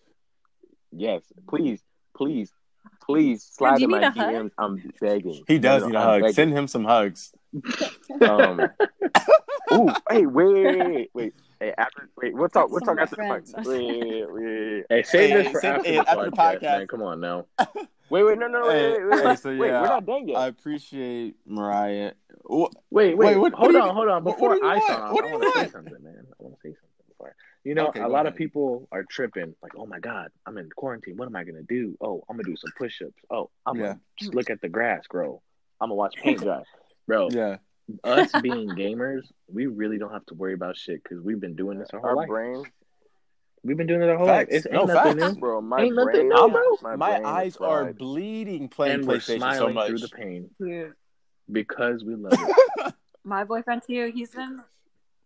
[0.92, 1.82] yes, please,
[2.16, 2.52] please,
[3.06, 4.30] please slide do in my need a hug?
[4.30, 4.52] DMs.
[4.58, 5.44] I'm begging.
[5.48, 6.22] He does No, need a I'm hug.
[6.22, 6.34] begging.
[6.36, 7.34] Send him some hugs.
[8.22, 8.62] Um,
[9.74, 11.34] ooh, hey, wait, wait, wait, wait.
[11.64, 12.70] Hey, after, wait, we'll talk.
[12.70, 13.66] We'll talk of my after the podcast.
[13.66, 16.60] Wait, wait, wait, Hey, save Hey, this for save- after, hey, the, after the podcast,
[16.60, 16.62] podcast.
[16.80, 16.88] man.
[16.88, 17.46] Come on now.
[18.10, 20.38] wait, wait, no, no, wait, wait, wait, hey, wait, so wait, we're not done yet.
[20.38, 22.12] I appreciate Mariah.
[22.50, 24.24] Wait, wait, Wait, what- hold what on, you- hold on.
[24.26, 26.26] Before what do you I sign off, I want to say something, man.
[26.38, 27.34] I want to say something before.
[27.64, 28.34] You know, Okay, a lot ahead.
[28.34, 31.16] of people are tripping, like, "Oh my God, I'm in quarantine.
[31.16, 31.96] What am I gonna do?
[32.02, 33.14] Oh, I'm gonna do some push-ups.
[33.32, 33.84] Oh, I'm Yeah.
[33.84, 35.42] gonna just look at the grass grow.
[35.80, 36.64] I'm gonna watch paint dry,
[37.08, 37.30] bro.
[37.32, 37.58] Yeah.
[38.04, 39.22] Us being gamers,
[39.52, 42.10] we really don't have to worry about shit because we've been doing this our whole
[42.10, 42.28] Our life.
[42.28, 42.68] brains,
[43.66, 44.52] We've been doing it our whole Facts.
[44.52, 44.66] life.
[44.66, 45.36] It's No, nothing facts.
[45.36, 45.40] new.
[45.40, 45.62] bro.
[45.62, 46.78] My Ain't nothing new, bro.
[46.82, 47.98] My, My brain is eyes are fried.
[47.98, 49.88] bleeding playing And we're PlayStation so much.
[49.88, 50.94] through the pain Dude,
[51.52, 52.94] because we love it.
[53.24, 54.12] my boyfriend too.
[54.14, 54.62] He's been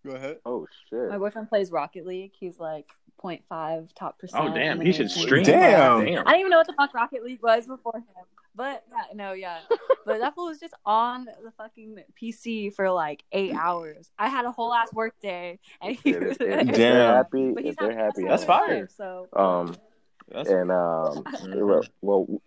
[0.06, 0.38] Go ahead.
[0.46, 1.10] Oh shit.
[1.10, 2.32] my boyfriend plays Rocket League.
[2.40, 2.88] He's like
[3.24, 4.44] 0.5 top percent.
[4.50, 5.22] oh damn, he should nation.
[5.22, 5.44] stream.
[5.44, 6.06] Damn.
[6.06, 6.20] damn.
[6.28, 8.04] I didn't even know what the fuck Rocket League was before him.
[8.56, 9.60] But yeah, no, yeah.
[10.06, 14.10] But that fool was just on the fucking PC for like eight hours.
[14.18, 16.76] I had a whole ass work day, and he If, was if, if Damn.
[16.76, 18.80] they're happy, But he's if they're happy, That's best time of fire.
[18.82, 19.76] life, So Um,
[20.32, 22.42] That's and um, well,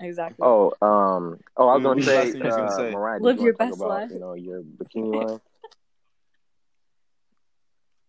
[0.00, 0.36] exactly.
[0.44, 2.90] oh, um, oh, I was gonna say, last thing you was gonna uh, say?
[2.90, 4.10] Mariah, Live you your best about, life.
[4.10, 5.40] You know your bikini line.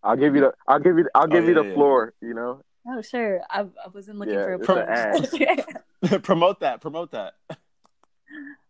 [0.02, 1.74] I'll give you the, I'll give you, I'll give Oh, you yeah, the yeah.
[1.74, 2.14] floor.
[2.20, 3.40] You know, Oh sure.
[3.50, 6.22] I, I wasn't looking Yeah, for a it's an ad.
[6.22, 6.80] promote that.
[6.80, 7.34] Promote that.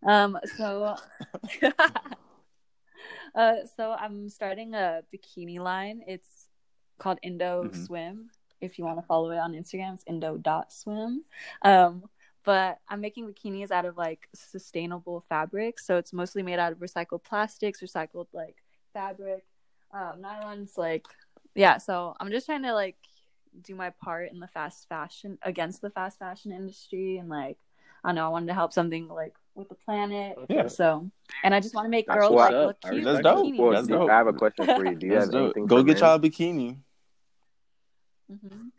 [0.06, 0.38] um.
[0.56, 0.96] So.
[3.34, 3.54] uh.
[3.76, 6.02] So I'm starting a bikini line.
[6.06, 6.48] It's
[6.98, 7.86] called Indo Mhm.
[7.86, 8.30] Swim.
[8.60, 11.24] If you want to follow it on Instagram, it's Indo dot Swim.
[11.62, 12.04] Um.
[12.42, 15.86] But I'm making bikinis out of like sustainable fabrics.
[15.86, 18.56] So it's mostly made out of recycled plastics, recycled like
[18.94, 19.44] fabric,
[19.92, 20.76] um, nylons.
[20.78, 21.06] Like,
[21.54, 21.78] yeah.
[21.78, 22.96] So I'm just trying to like
[23.62, 27.58] do my part in the fast fashion against the fast fashion industry and like
[28.04, 30.36] I know, I wanted to help something like with the planet.
[30.48, 30.68] Yeah.
[30.68, 31.10] So
[31.44, 32.66] and I just want to make That's girls like up.
[32.66, 33.04] look cute.
[33.04, 33.44] That's in dope.
[33.46, 33.58] bikinis.
[33.58, 34.10] well, That's do- dope.
[34.10, 34.94] I have a question for you.
[34.94, 35.66] Do you Let's have do anything?
[35.66, 36.02] Go get men?
[36.04, 36.76] y'all a bikini.
[38.32, 38.70] Mhm.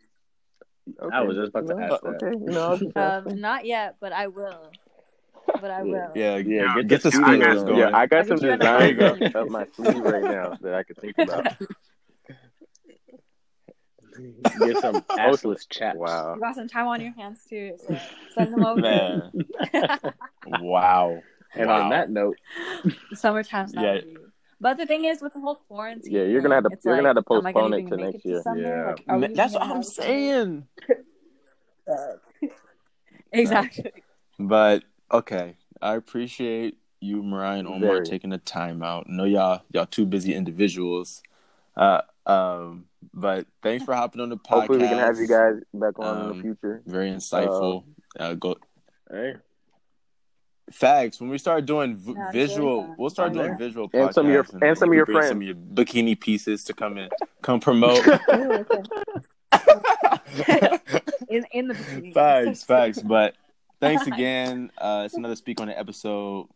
[1.12, 2.24] I was just about to Well, ask that.
[2.24, 4.72] Okay, you know, I'll just ask Um, not yet, but I will.
[5.60, 6.12] But I will.
[6.16, 7.66] Yeah, Yeah, get get, the the studio going.
[7.66, 7.78] going.
[7.80, 9.28] Yeah, I got I'll some get designs idea.
[9.30, 11.46] up, up my sleeve right now that I could think about.
[14.60, 15.98] Get some assless chaps.
[15.98, 16.36] Wow.
[16.36, 17.98] You got some time on your hands too, so
[18.36, 18.82] send them over.
[18.82, 19.32] Man,
[20.60, 21.18] wow.
[21.56, 21.84] And Wow.
[21.84, 22.38] on that note,
[23.14, 23.92] Summertime's not Yeah.
[23.92, 24.18] ready.
[24.60, 27.08] But the thing is, with the whole quarantine, Yeah, you're gonna have to- you're gonna
[27.10, 28.42] have to am I gonna postpone it to make next to year.
[28.42, 28.62] summer?
[28.62, 28.86] Yeah.
[28.90, 30.06] Like, are we Man, That's what I'm have a summer?
[30.08, 30.68] saying.
[33.32, 33.92] Exactly.
[34.40, 38.06] But okay, I appreciate you, Mariah and Omar, Very.
[38.06, 39.06] taking the time out.
[39.10, 41.22] I know y'all y'all two busy individuals.
[41.76, 44.50] Uh, um, but thanks for hopping on the podcast.
[44.60, 46.82] Hopefully, we can have you guys back on in Um, the future.
[46.86, 47.84] Very insightful.
[48.20, 48.58] Uh, go
[49.10, 49.36] hey,
[50.72, 51.20] facts.
[51.20, 52.96] When we start doing v- Yeah, it's really visual, fun.
[53.00, 55.14] we'll start doing visual And some of your- podcasts, and some of we your can
[55.14, 55.30] bring friends.
[55.32, 57.10] some of your bikini pieces to come in,
[57.42, 58.06] come promote.
[61.30, 62.14] In in the bikini.
[62.14, 63.02] facts, facts.
[63.02, 63.36] But
[63.82, 64.72] thanks again.
[64.78, 66.48] Uh, it's another Speak on the episode.